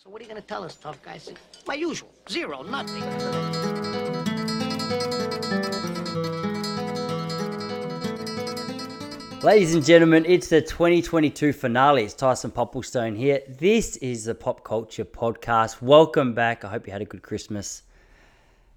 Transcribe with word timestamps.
So 0.00 0.10
what 0.10 0.20
are 0.20 0.24
you 0.24 0.30
going 0.30 0.40
to 0.40 0.46
tell 0.46 0.62
us, 0.62 0.76
tough 0.76 1.02
guy? 1.02 1.14
I 1.14 1.18
said, 1.18 1.40
my 1.66 1.74
usual. 1.74 2.08
Zero, 2.30 2.62
nothing. 2.62 3.02
Ladies 9.42 9.74
and 9.74 9.84
gentlemen, 9.84 10.24
it's 10.24 10.46
the 10.46 10.62
2022 10.62 11.52
finale. 11.52 12.04
It's 12.04 12.14
Tyson 12.14 12.52
Popplestone 12.52 13.16
here. 13.16 13.42
This 13.48 13.96
is 13.96 14.26
the 14.26 14.36
Pop 14.36 14.62
Culture 14.62 15.04
Podcast. 15.04 15.82
Welcome 15.82 16.32
back. 16.32 16.64
I 16.64 16.68
hope 16.68 16.86
you 16.86 16.92
had 16.92 17.02
a 17.02 17.04
good 17.04 17.22
Christmas. 17.22 17.82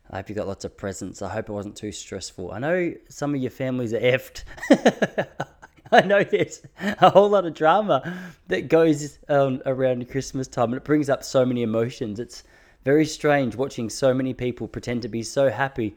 I 0.10 0.16
hope 0.18 0.30
you 0.30 0.34
got 0.34 0.48
lots 0.48 0.66
of 0.66 0.76
presents. 0.76 1.22
I 1.22 1.30
hope 1.30 1.50
it 1.50 1.54
wasn't 1.54 1.76
too 1.76 1.92
stressful. 1.92 2.52
I 2.52 2.58
know 2.58 2.96
some 3.10 3.36
of 3.36 3.42
your 3.42 3.52
families 3.52 3.94
are 3.94 4.00
effed. 4.00 4.44
I 5.94 6.02
know 6.02 6.23
there's 6.23 6.62
a 6.80 7.10
whole 7.10 7.30
lot 7.30 7.46
of 7.46 7.54
drama 7.54 8.32
that 8.48 8.70
goes 8.70 9.20
on 9.28 9.62
around 9.66 10.10
Christmas 10.10 10.48
time, 10.48 10.71
and 10.71 10.75
it 10.75 10.86
brings 10.86 11.10
up 11.10 11.24
so 11.24 11.46
many 11.46 11.64
emotions. 11.64 12.20
It's 12.20 12.44
very 12.86 13.06
strange 13.06 13.56
watching 13.56 13.89
so 13.89 14.14
many 14.14 14.34
people 14.34 14.68
pretend 14.68 15.01
to 15.01 15.10
be 15.10 15.21
so 15.21 15.50
happy 15.50 15.96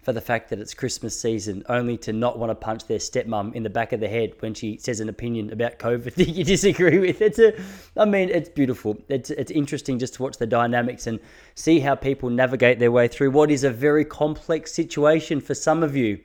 for 0.00 0.12
the 0.12 0.20
fact 0.20 0.50
that 0.50 0.58
it's 0.58 0.74
Christmas 0.74 1.18
season, 1.18 1.62
only 1.68 1.96
to 1.98 2.12
not 2.12 2.38
want 2.38 2.50
to 2.50 2.54
punch 2.54 2.86
their 2.86 2.98
stepmom 2.98 3.54
in 3.54 3.62
the 3.62 3.70
back 3.70 3.92
of 3.92 4.00
the 4.00 4.08
head 4.08 4.32
when 4.40 4.54
she 4.54 4.78
says 4.78 5.00
an 5.00 5.08
opinion 5.10 5.52
about 5.52 5.78
COVID 5.78 6.14
that 6.16 6.28
you 6.28 6.44
disagree 6.44 6.98
with. 6.98 7.20
It's 7.20 7.38
a, 7.38 7.54
I 7.96 8.06
mean, 8.06 8.30
it's 8.30 8.48
beautiful. 8.48 8.96
It's 9.08 9.30
it's 9.30 9.50
interesting 9.50 9.98
just 9.98 10.14
to 10.14 10.22
watch 10.22 10.38
the 10.38 10.46
dynamics 10.46 11.06
and 11.06 11.20
see 11.54 11.80
how 11.80 11.94
people 11.94 12.30
navigate 12.30 12.78
their 12.78 12.92
way 12.92 13.08
through 13.08 13.32
what 13.32 13.50
is 13.50 13.64
a 13.64 13.70
very 13.70 14.04
complex 14.04 14.72
situation 14.72 15.40
for 15.40 15.54
some 15.54 15.82
of 15.82 15.94
you. 15.94 16.20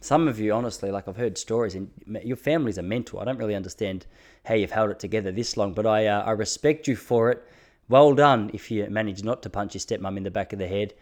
Some 0.00 0.28
of 0.28 0.40
you, 0.40 0.52
honestly, 0.52 0.90
like 0.90 1.08
I've 1.08 1.16
heard 1.16 1.36
stories, 1.36 1.74
and 1.74 1.90
your 2.24 2.36
families 2.36 2.78
are 2.78 2.82
mental. 2.82 3.20
I 3.20 3.24
don't 3.24 3.38
really 3.38 3.54
understand 3.54 4.06
how 4.44 4.54
you've 4.54 4.70
held 4.70 4.90
it 4.90 4.98
together 4.98 5.30
this 5.30 5.56
long, 5.56 5.74
but 5.74 5.86
I 5.86 6.06
uh, 6.06 6.22
I 6.22 6.30
respect 6.32 6.88
you 6.88 6.96
for 6.96 7.30
it. 7.30 7.46
Well 7.88 8.14
done 8.14 8.50
if 8.54 8.70
you 8.70 8.88
manage 8.88 9.22
not 9.24 9.42
to 9.42 9.50
punch 9.50 9.74
your 9.74 9.80
stepmom 9.80 10.16
in 10.16 10.22
the 10.22 10.30
back 10.30 10.52
of 10.52 10.58
the 10.58 10.68
head 10.68 10.94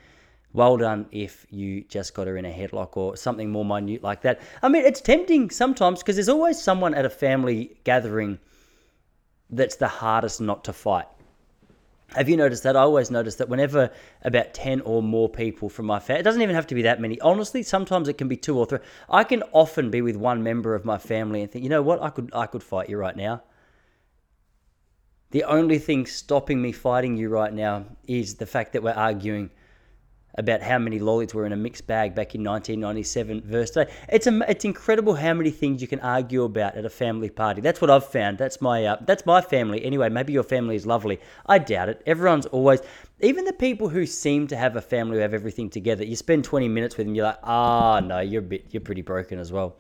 well 0.53 0.77
done 0.77 1.06
if 1.12 1.47
you 1.50 1.84
just 1.84 2.14
got 2.14 2.27
her 2.27 2.36
in 2.36 2.45
a 2.45 2.50
headlock 2.50 2.97
or 2.97 3.17
something 3.17 3.50
more 3.50 3.64
minute 3.64 4.03
like 4.03 4.23
that. 4.23 4.41
I 4.62 4.69
mean, 4.69 4.84
it's 4.84 5.01
tempting 5.01 5.51
sometimes 5.51 6.01
because 6.01 6.17
there's 6.17 6.28
always 6.28 6.61
someone 6.61 6.95
at 6.95 7.05
a 7.05 7.11
family 7.11 7.78
gathering 7.84 8.39
that's 9.51 9.77
the 9.77 9.89
hardest 9.89 10.41
not 10.41 10.64
to 10.64 10.73
fight. 10.73 11.06
Have 12.14 12.28
you 12.28 12.39
noticed 12.39 12.62
that? 12.62 12.75
I 12.75 12.81
always 12.81 13.11
notice 13.11 13.34
that 13.34 13.51
whenever 13.51 13.91
about 14.23 14.55
10 14.55 14.81
or 14.83 15.03
more 15.03 15.28
people 15.28 15.69
from 15.69 15.87
my 15.87 15.98
family, 15.98 16.20
it 16.20 16.23
doesn't 16.25 16.41
even 16.41 16.55
have 16.55 16.67
to 16.69 16.75
be 16.75 16.83
that 16.83 17.01
many. 17.01 17.20
Honestly, 17.20 17.62
sometimes 17.62 18.09
it 18.09 18.17
can 18.17 18.28
be 18.28 18.37
two 18.37 18.59
or 18.59 18.64
three. 18.64 18.78
I 19.11 19.25
can 19.25 19.42
often 19.53 19.91
be 19.91 20.01
with 20.01 20.17
one 20.17 20.42
member 20.42 20.75
of 20.75 20.86
my 20.86 20.97
family 20.97 21.42
and 21.42 21.51
think, 21.51 21.64
you 21.64 21.69
know 21.69 21.83
what, 21.83 22.03
I 22.03 22.09
could 22.09 22.31
I 22.34 22.47
could 22.47 22.62
fight 22.62 22.89
you 22.89 22.97
right 22.97 23.17
now. 23.17 23.42
The 25.33 25.45
only 25.45 25.79
thing 25.79 26.06
stopping 26.06 26.62
me 26.62 26.73
fighting 26.73 27.19
you 27.19 27.29
right 27.29 27.53
now 27.53 27.84
is 28.06 28.36
the 28.36 28.47
fact 28.47 28.73
that 28.73 28.83
we're 28.83 28.92
arguing 28.92 29.51
about 30.39 30.62
how 30.62 30.78
many 30.78 30.98
lollies 31.00 31.34
were 31.34 31.44
in 31.44 31.53
a 31.53 31.56
mixed 31.56 31.86
bag 31.86 32.14
back 32.14 32.34
in 32.34 32.44
1997 32.44 33.42
versus 33.42 33.70
today. 33.72 33.92
It's 34.08 34.27
a, 34.27 34.41
it's 34.48 34.64
incredible 34.64 35.14
how 35.14 35.34
many 35.34 35.50
things 35.50 35.83
you 35.83 35.89
can 35.89 36.00
argue 36.00 36.45
about 36.45 36.77
at 36.77 36.84
a 36.84 36.91
family 36.91 37.28
party. 37.28 37.61
That's 37.61 37.80
what 37.80 37.91
I've 37.91 38.06
found. 38.06 38.39
That's 38.39 38.61
my 38.61 38.84
uh, 38.84 38.97
that's 39.00 39.27
my 39.27 39.41
family. 39.41 39.84
Anyway, 39.84 40.08
maybe 40.08 40.33
your 40.33 40.45
family 40.45 40.77
is 40.77 40.86
lovely. 40.86 41.20
I 41.47 41.58
doubt 41.58 41.89
it. 41.89 42.03
Everyone's 42.06 42.47
always 42.47 42.80
even 43.20 43.45
the 43.45 43.53
people 43.53 43.89
who 43.89 44.06
seem 44.06 44.47
to 44.47 44.56
have 44.56 44.77
a 44.77 44.80
family 44.80 45.17
who 45.17 45.22
have 45.22 45.34
everything 45.34 45.69
together. 45.69 46.05
You 46.05 46.14
spend 46.14 46.45
20 46.45 46.69
minutes 46.69 46.97
with 46.97 47.06
them, 47.06 47.17
you're 47.17 47.27
like, 47.27 47.41
ah, 47.42 47.97
oh, 47.97 48.00
no, 48.00 48.20
you're 48.20 48.42
a 48.42 48.45
bit, 48.45 48.67
you're 48.70 48.80
pretty 48.80 49.02
broken 49.02 49.41
as 49.41 49.50
well. 49.50 49.77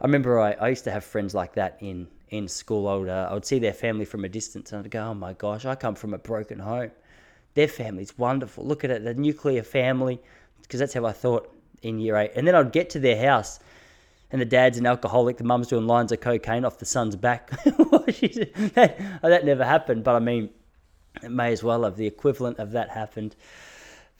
I 0.00 0.06
remember 0.06 0.40
I, 0.40 0.52
I 0.52 0.68
used 0.70 0.84
to 0.84 0.90
have 0.90 1.04
friends 1.04 1.34
like 1.34 1.54
that 1.54 1.76
in 1.80 2.08
in 2.30 2.48
school. 2.48 2.88
I 2.88 2.94
would 2.96 3.08
uh, 3.08 3.28
I 3.30 3.34
would 3.34 3.44
see 3.44 3.60
their 3.60 3.72
family 3.72 4.04
from 4.04 4.24
a 4.24 4.28
distance 4.28 4.72
and 4.72 4.84
I'd 4.84 4.90
go, 4.90 5.02
oh 5.02 5.14
my 5.14 5.34
gosh, 5.34 5.66
I 5.66 5.76
come 5.76 5.94
from 5.94 6.14
a 6.14 6.18
broken 6.18 6.58
home 6.58 6.90
their 7.54 7.68
family's 7.68 8.16
wonderful. 8.16 8.64
Look 8.64 8.84
at 8.84 8.90
it, 8.90 9.04
the 9.04 9.14
nuclear 9.14 9.62
family, 9.62 10.20
because 10.62 10.80
that's 10.80 10.94
how 10.94 11.04
I 11.04 11.12
thought 11.12 11.52
in 11.82 11.98
year 11.98 12.16
eight. 12.16 12.32
And 12.36 12.46
then 12.46 12.54
I'd 12.54 12.72
get 12.72 12.90
to 12.90 13.00
their 13.00 13.20
house, 13.24 13.58
and 14.30 14.40
the 14.40 14.46
dad's 14.46 14.78
an 14.78 14.86
alcoholic, 14.86 15.36
the 15.36 15.44
mum's 15.44 15.68
doing 15.68 15.86
lines 15.86 16.12
of 16.12 16.20
cocaine 16.20 16.64
off 16.64 16.78
the 16.78 16.86
son's 16.86 17.16
back. 17.16 17.50
that, 17.64 19.20
that 19.22 19.44
never 19.44 19.64
happened, 19.64 20.04
but 20.04 20.14
I 20.14 20.20
mean, 20.20 20.50
it 21.22 21.30
may 21.30 21.52
as 21.52 21.62
well 21.62 21.84
have. 21.84 21.96
The 21.96 22.06
equivalent 22.06 22.58
of 22.58 22.72
that 22.72 22.90
happened. 22.90 23.34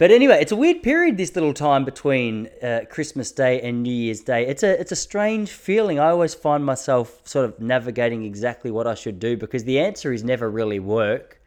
But 0.01 0.11
anyway, 0.11 0.39
it's 0.41 0.51
a 0.51 0.57
weird 0.57 0.83
period 0.83 1.19
this 1.19 1.35
little 1.35 1.53
time 1.53 1.85
between 1.85 2.49
uh, 2.63 2.81
Christmas 2.89 3.31
Day 3.33 3.61
and 3.61 3.83
New 3.83 3.93
Year's 3.93 4.21
Day. 4.21 4.47
It's 4.47 4.63
a 4.63 4.81
it's 4.81 4.93
a 4.93 4.97
strange 4.97 5.51
feeling. 5.51 5.99
I 5.99 6.09
always 6.09 6.33
find 6.33 6.65
myself 6.65 7.21
sort 7.25 7.45
of 7.45 7.61
navigating 7.61 8.25
exactly 8.25 8.71
what 8.71 8.87
I 8.87 8.95
should 8.95 9.19
do 9.19 9.37
because 9.37 9.65
the 9.65 9.79
answer 9.79 10.11
is 10.11 10.25
never 10.25 10.51
really 10.51 10.81
work. 10.81 11.40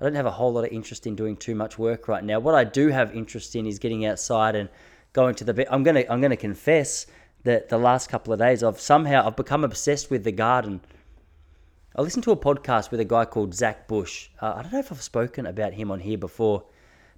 I 0.00 0.04
don't 0.04 0.14
have 0.14 0.26
a 0.26 0.30
whole 0.30 0.52
lot 0.52 0.64
of 0.64 0.72
interest 0.72 1.06
in 1.06 1.14
doing 1.14 1.36
too 1.36 1.54
much 1.54 1.78
work 1.78 2.08
right 2.08 2.24
now. 2.24 2.40
What 2.40 2.54
I 2.54 2.64
do 2.64 2.88
have 2.88 3.14
interest 3.14 3.54
in 3.54 3.66
is 3.66 3.78
getting 3.78 4.04
outside 4.04 4.56
and 4.56 4.68
going 5.12 5.34
to 5.36 5.44
the. 5.44 5.72
I'm 5.72 5.82
gonna 5.82 6.04
I'm 6.10 6.20
gonna 6.20 6.36
confess 6.36 7.06
that 7.44 7.68
the 7.68 7.78
last 7.78 8.08
couple 8.08 8.32
of 8.32 8.38
days 8.38 8.62
I've 8.62 8.80
somehow 8.80 9.26
I've 9.26 9.36
become 9.36 9.64
obsessed 9.64 10.10
with 10.10 10.24
the 10.24 10.32
garden. 10.32 10.80
I 11.96 12.02
listened 12.02 12.24
to 12.24 12.32
a 12.32 12.36
podcast 12.36 12.90
with 12.90 12.98
a 12.98 13.04
guy 13.04 13.24
called 13.24 13.54
Zach 13.54 13.86
Bush. 13.86 14.30
Uh, 14.42 14.54
I 14.56 14.62
don't 14.62 14.72
know 14.72 14.80
if 14.80 14.90
I've 14.90 15.00
spoken 15.00 15.46
about 15.46 15.72
him 15.74 15.92
on 15.92 16.00
here 16.00 16.18
before, 16.18 16.64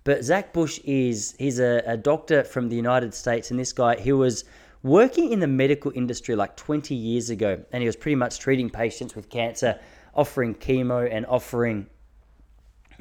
but 0.05 0.23
Zach 0.23 0.53
Bush 0.53 0.79
is 0.85 1.35
he's 1.39 1.59
a, 1.59 1.83
a 1.87 1.97
doctor 1.97 2.45
from 2.45 2.69
the 2.69 2.77
United 2.77 3.15
States, 3.15 3.51
and 3.51 3.59
this 3.59 3.73
guy 3.73 3.97
he 3.99 4.13
was 4.13 4.45
working 4.83 5.33
in 5.33 5.41
the 5.41 5.47
medical 5.47 5.93
industry 5.95 6.37
like 6.37 6.57
20 6.57 6.95
years 6.95 7.31
ago, 7.31 7.65
and 7.73 7.83
he 7.83 7.87
was 7.87 7.97
pretty 7.97 8.17
much 8.17 8.39
treating 8.39 8.69
patients 8.69 9.17
with 9.17 9.31
cancer, 9.31 9.81
offering 10.15 10.55
chemo 10.55 11.09
and 11.11 11.25
offering 11.25 11.87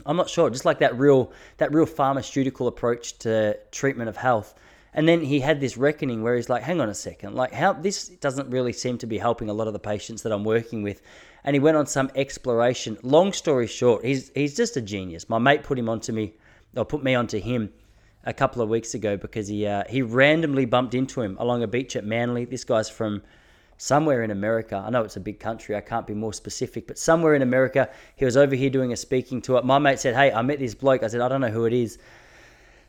I'm 0.06 0.18
not 0.18 0.30
sure, 0.30 0.50
just 0.50 0.66
like 0.66 0.80
that 0.80 0.98
real 0.98 1.32
that 1.58 1.74
real 1.74 1.86
pharmaceutical 1.86 2.68
approach 2.68 3.18
to 3.20 3.58
treatment 3.72 4.10
of 4.10 4.18
health. 4.18 4.54
And 4.94 5.10
then 5.10 5.22
he 5.22 5.42
had 5.42 5.60
this 5.60 5.76
reckoning 5.76 6.24
where 6.24 6.38
he's 6.38 6.48
like, 6.48 6.64
hang 6.64 6.80
on 6.80 6.88
a 6.88 6.94
second, 6.94 7.36
like 7.36 7.52
how 7.52 7.74
this 7.74 8.08
doesn't 8.08 8.50
really 8.50 8.72
seem 8.72 8.98
to 9.00 9.08
be 9.08 9.18
helping 9.18 9.50
a 9.50 9.54
lot 9.54 9.68
of 9.68 9.74
the 9.74 9.80
patients 9.80 10.22
that 10.22 10.32
I'm 10.32 10.46
working 10.46 10.84
with. 10.84 11.02
And 11.44 11.54
he 11.54 11.60
went 11.60 11.76
on 11.76 11.86
some 11.86 12.10
exploration. 12.16 12.98
Long 13.04 13.34
story 13.34 13.68
short, 13.68 14.06
he's 14.06 14.32
he's 14.34 14.56
just 14.56 14.78
a 14.78 14.82
genius. 14.82 15.28
My 15.28 15.38
mate 15.38 15.64
put 15.64 15.78
him 15.78 15.90
onto 15.90 16.14
me, 16.14 16.34
or 16.76 16.86
put 16.86 17.04
me 17.04 17.14
onto 17.14 17.40
him 17.40 17.72
a 18.24 18.34
couple 18.34 18.62
of 18.62 18.70
weeks 18.70 18.94
ago 18.94 19.18
because 19.18 19.48
he 19.48 19.68
uh, 19.68 19.84
he 19.90 20.02
randomly 20.02 20.66
bumped 20.66 20.94
into 20.94 21.22
him 21.22 21.36
along 21.40 21.64
a 21.64 21.68
beach 21.68 21.96
at 21.96 22.06
Manly. 22.06 22.46
This 22.46 22.64
guy's 22.64 22.90
from 22.90 23.22
somewhere 23.78 24.24
in 24.24 24.31
America. 24.31 24.84
I 24.86 24.90
know 24.90 25.03
it's 25.03 25.18
a 25.18 25.22
big 25.22 25.40
country, 25.40 25.75
I 25.75 25.81
can't 25.81 26.08
be 26.08 26.13
more 26.13 26.34
specific, 26.34 26.88
but 26.88 26.97
somewhere 26.97 27.36
in 27.36 27.41
America, 27.41 27.90
he 28.16 28.25
was 28.25 28.38
over 28.38 28.56
here 28.56 28.69
doing 28.69 28.94
a 28.94 28.97
speaking 28.97 29.41
tour. 29.41 29.62
My 29.63 29.80
mate 29.80 30.00
said, 30.00 30.16
Hey, 30.16 30.31
I 30.31 30.41
met 30.41 30.59
this 30.59 30.75
bloke. 30.75 31.03
I 31.03 31.08
said, 31.08 31.22
I 31.22 31.28
don't 31.28 31.41
know 31.41 31.50
who 31.50 31.66
it 31.66 31.74
is. 31.74 31.97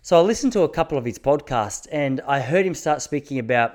So 0.03 0.17
I 0.17 0.21
listened 0.21 0.53
to 0.53 0.63
a 0.63 0.69
couple 0.69 0.97
of 0.97 1.05
his 1.05 1.19
podcasts 1.19 1.89
and 1.91 2.21
I 2.29 2.41
heard 2.41 2.65
him 2.65 2.75
start 2.75 3.03
speaking 3.03 3.39
about 3.39 3.75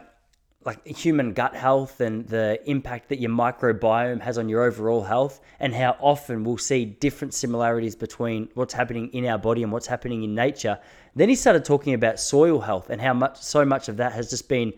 like 0.64 0.86
human 0.86 1.34
gut 1.34 1.56
health 1.56 2.02
and 2.02 2.28
the 2.28 2.60
impact 2.70 3.10
that 3.10 3.20
your 3.20 3.32
microbiome 3.32 4.22
has 4.22 4.38
on 4.38 4.48
your 4.48 4.62
overall 4.64 5.02
health 5.02 5.42
and 5.60 5.74
how 5.74 5.98
often 6.00 6.44
we'll 6.44 6.58
see 6.58 6.86
different 6.86 7.34
similarities 7.34 7.96
between 7.96 8.48
what's 8.54 8.74
happening 8.74 9.10
in 9.10 9.26
our 9.26 9.40
body 9.40 9.64
and 9.64 9.72
what's 9.72 9.88
happening 9.88 10.24
in 10.24 10.36
nature. 10.36 10.78
Then 11.16 11.30
he 11.30 11.36
started 11.36 11.66
talking 11.66 11.96
about 11.96 12.20
soil 12.20 12.60
health 12.60 12.92
and 12.92 13.02
how 13.02 13.14
much 13.14 13.42
so 13.42 13.66
much 13.66 13.90
of 13.90 13.98
that 13.98 14.14
has 14.14 14.30
just 14.30 14.48
been 14.48 14.72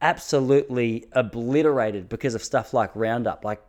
absolutely 0.00 1.06
obliterated 1.12 2.08
because 2.08 2.34
of 2.34 2.42
stuff 2.42 2.74
like 2.74 2.94
Roundup. 2.94 3.44
Like, 3.44 3.62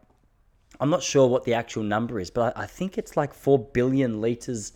I'm 0.79 0.89
not 0.89 1.03
sure 1.03 1.27
what 1.27 1.43
the 1.43 1.53
actual 1.53 1.83
number 1.83 2.19
is, 2.19 2.29
but 2.29 2.57
I, 2.57 2.65
think 2.65 2.97
it's 2.97 3.17
like 3.17 3.33
4 3.33 3.57
billion 3.59 4.21
liters 4.21 4.73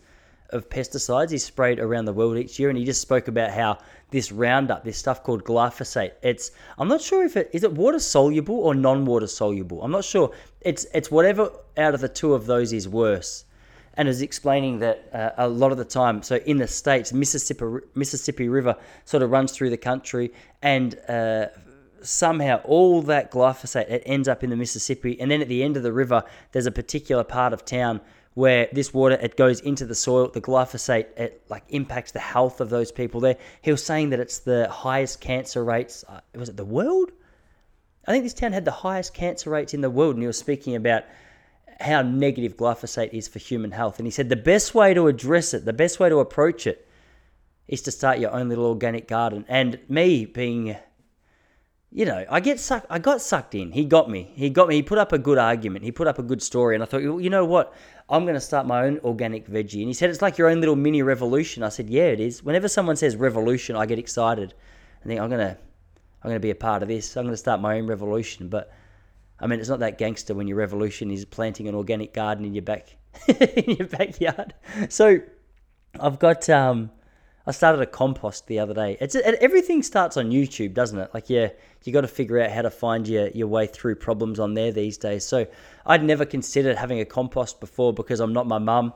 of 0.50 0.70
pesticides 0.70 1.32
is 1.32 1.44
sprayed 1.44 1.80
around 1.80 2.06
the 2.06 2.14
world 2.14 2.38
each 2.38 2.60
year. 2.60 2.70
And 2.70 2.78
he 2.78 2.86
just 2.86 3.02
spoke 3.02 3.28
about 3.28 3.52
how 3.52 3.78
this 4.10 4.32
Roundup, 4.32 4.84
this 4.84 4.98
stuff 4.98 5.24
called 5.24 5.44
glyphosate, 5.44 6.14
it's, 6.22 6.52
I'm 6.78 6.88
not 6.88 7.02
sure 7.02 7.24
if 7.24 7.38
it, 7.38 7.50
is 7.54 7.64
it 7.64 7.72
water 7.72 8.00
soluble 8.00 8.56
or 8.56 8.74
non 8.74 9.06
water 9.06 9.28
soluble? 9.28 9.82
I'm 9.84 9.92
not 9.92 10.06
sure. 10.06 10.32
It's, 10.62 10.86
it's 10.94 11.12
whatever 11.12 11.52
out 11.78 11.94
of 11.94 12.02
the 12.02 12.10
two 12.10 12.34
of 12.34 12.46
those 12.46 12.74
is 12.74 12.88
worse 12.88 13.46
and 13.96 14.08
is 14.08 14.22
explaining 14.22 14.80
that 14.80 15.10
uh, 15.14 15.32
a 15.38 15.48
lot 15.48 15.72
of 15.72 15.78
the 15.78 15.86
time, 15.86 16.22
so 16.24 16.38
in 16.38 16.58
the 16.58 16.68
states, 16.68 17.12
Mississippi 17.12 17.66
Mississippi 17.96 18.48
River 18.48 18.76
sort 19.06 19.24
of 19.24 19.32
runs 19.32 19.52
through 19.52 19.70
the 19.70 19.78
country, 19.78 20.32
and 20.62 20.98
uh, 21.10 21.48
somehow 22.02 22.62
all 22.64 23.02
that 23.04 23.32
glyphosate 23.32 23.90
it 23.90 24.04
ends 24.06 24.28
up 24.28 24.44
in 24.44 24.50
the 24.50 24.56
Mississippi, 24.56 25.20
and 25.20 25.30
then 25.30 25.42
at 25.42 25.48
the 25.48 25.64
end 25.64 25.78
of 25.78 25.84
the 25.84 25.94
river, 25.94 26.24
there's 26.52 26.66
a 26.66 26.72
particular 26.72 27.24
part 27.24 27.54
of 27.54 27.66
town 27.66 28.02
where 28.34 28.70
this 28.72 28.94
water 28.94 29.16
it 29.22 29.36
goes 29.36 29.60
into 29.60 29.86
the 29.86 29.96
soil. 29.96 30.30
The 30.30 30.42
glyphosate 30.42 31.18
it 31.18 31.44
like 31.50 31.64
impacts 31.70 32.12
the 32.12 32.20
health 32.20 32.62
of 32.62 32.70
those 32.70 32.92
people 32.92 33.20
there. 33.20 33.38
He 33.62 33.72
was 33.72 33.84
saying 33.84 34.12
that 34.12 34.20
it's 34.20 34.40
the 34.40 34.70
highest 34.70 35.20
cancer 35.20 35.64
rates. 35.64 36.06
Uh, 36.08 36.22
was 36.36 36.50
it 36.50 36.58
the 36.58 36.66
world? 36.66 37.12
I 38.08 38.12
think 38.12 38.24
this 38.24 38.34
town 38.34 38.54
had 38.54 38.66
the 38.66 38.72
highest 38.72 39.14
cancer 39.14 39.50
rates 39.50 39.74
in 39.74 39.82
the 39.82 39.90
world, 39.90 40.16
and 40.16 40.24
he 40.24 40.28
was 40.28 40.38
speaking 40.38 40.76
about 40.76 41.04
how 41.82 42.02
negative 42.02 42.58
glyphosate 42.58 43.14
is 43.14 43.28
for 43.28 43.40
human 43.40 43.72
health. 43.72 44.00
And 44.00 44.08
he 44.08 44.12
said 44.12 44.30
the 44.30 44.36
best 44.36 44.74
way 44.74 44.94
to 44.94 45.08
address 45.08 45.54
it, 45.54 45.66
the 45.66 45.74
best 45.74 46.00
way 46.00 46.10
to 46.10 46.20
approach 46.20 46.68
it, 46.68 46.88
is 47.68 47.82
to 47.84 47.92
start 47.92 48.20
your 48.20 48.32
own 48.32 48.50
little 48.50 48.66
organic 48.66 49.08
garden. 49.08 49.46
And 49.48 49.80
me 49.88 50.26
being 50.26 50.78
you 51.94 52.06
know, 52.06 52.26
I 52.30 52.40
get 52.40 52.58
sucked. 52.58 52.88
I 52.90 53.00
got 53.00 53.22
sucked 53.22 53.54
in. 53.54 53.74
He 53.74 53.84
got 53.84 54.10
me. 54.10 54.32
He 54.36 54.50
got 54.50 54.70
me. 54.70 54.76
He 54.76 54.82
put 54.82 54.98
up 54.98 55.12
a 55.12 55.18
good 55.18 55.38
argument. 55.38 55.84
He 55.84 55.92
put 55.92 56.08
up 56.08 56.20
a 56.20 56.24
good 56.24 56.42
story, 56.42 56.74
and 56.74 56.82
I 56.82 56.86
thought, 56.86 57.02
you 57.02 57.30
know 57.30 57.44
what? 57.44 57.74
I'm 58.10 58.24
going 58.24 58.36
to 58.36 58.42
start 58.42 58.66
my 58.66 58.86
own 58.86 59.00
organic 59.04 59.48
veggie. 59.48 59.80
And 59.80 59.88
he 59.88 59.94
said 59.94 60.10
it's 60.10 60.22
like 60.22 60.38
your 60.38 60.48
own 60.48 60.62
little 60.62 60.78
mini 60.78 61.02
revolution. 61.02 61.64
I 61.64 61.70
said, 61.70 61.90
yeah, 61.90 62.04
it 62.04 62.22
is. 62.22 62.44
Whenever 62.44 62.70
someone 62.70 62.96
says 62.96 63.18
revolution, 63.18 63.76
I 63.76 63.86
get 63.86 64.00
excited. 64.00 64.54
I 65.04 65.08
think 65.08 65.20
I'm 65.20 65.30
gonna, 65.30 65.58
I'm 66.24 66.30
gonna 66.30 66.40
be 66.40 66.52
a 66.52 66.56
part 66.56 66.82
of 66.82 66.88
this. 66.88 67.18
I'm 67.18 67.26
gonna 67.26 67.36
start 67.36 67.60
my 67.60 67.78
own 67.78 67.88
revolution. 67.88 68.48
But 68.48 68.72
I 69.42 69.48
mean, 69.48 69.60
it's 69.60 69.70
not 69.70 69.80
that 69.80 69.98
gangster 69.98 70.36
when 70.36 70.48
your 70.48 70.58
revolution 70.58 71.12
is 71.12 71.26
planting 71.26 71.68
an 71.68 71.76
organic 71.76 72.14
garden 72.14 72.46
in 72.46 72.54
your 72.54 72.62
back, 72.62 72.96
in 73.28 73.76
your 73.78 73.88
backyard. 73.88 74.54
So 74.90 75.22
I've 76.00 76.20
got 76.20 76.50
um, 76.50 76.92
I 77.48 77.52
started 77.52 77.82
a 77.82 77.88
compost 77.88 78.48
the 78.48 78.60
other 78.60 78.74
day. 78.74 78.98
It's 79.02 79.16
it, 79.16 79.26
everything 79.42 79.82
starts 79.82 80.16
on 80.16 80.30
YouTube, 80.30 80.74
doesn't 80.74 80.98
it? 80.98 81.10
Like 81.14 81.30
yeah, 81.30 81.50
you 81.84 81.92
got 81.92 82.02
to 82.02 82.08
figure 82.08 82.40
out 82.40 82.52
how 82.52 82.62
to 82.62 82.70
find 82.70 83.08
your 83.08 83.30
your 83.30 83.48
way 83.48 83.66
through 83.66 83.96
problems 83.96 84.40
on 84.40 84.54
there 84.54 84.72
these 84.72 84.98
days. 84.98 85.26
So 85.26 85.48
I'd 85.86 86.04
never 86.04 86.26
considered 86.26 86.78
having 86.78 87.00
a 87.00 87.06
compost 87.06 87.60
before 87.60 87.94
because 87.94 88.20
I'm 88.20 88.34
not 88.34 88.48
my 88.48 88.60
mum. 88.60 88.94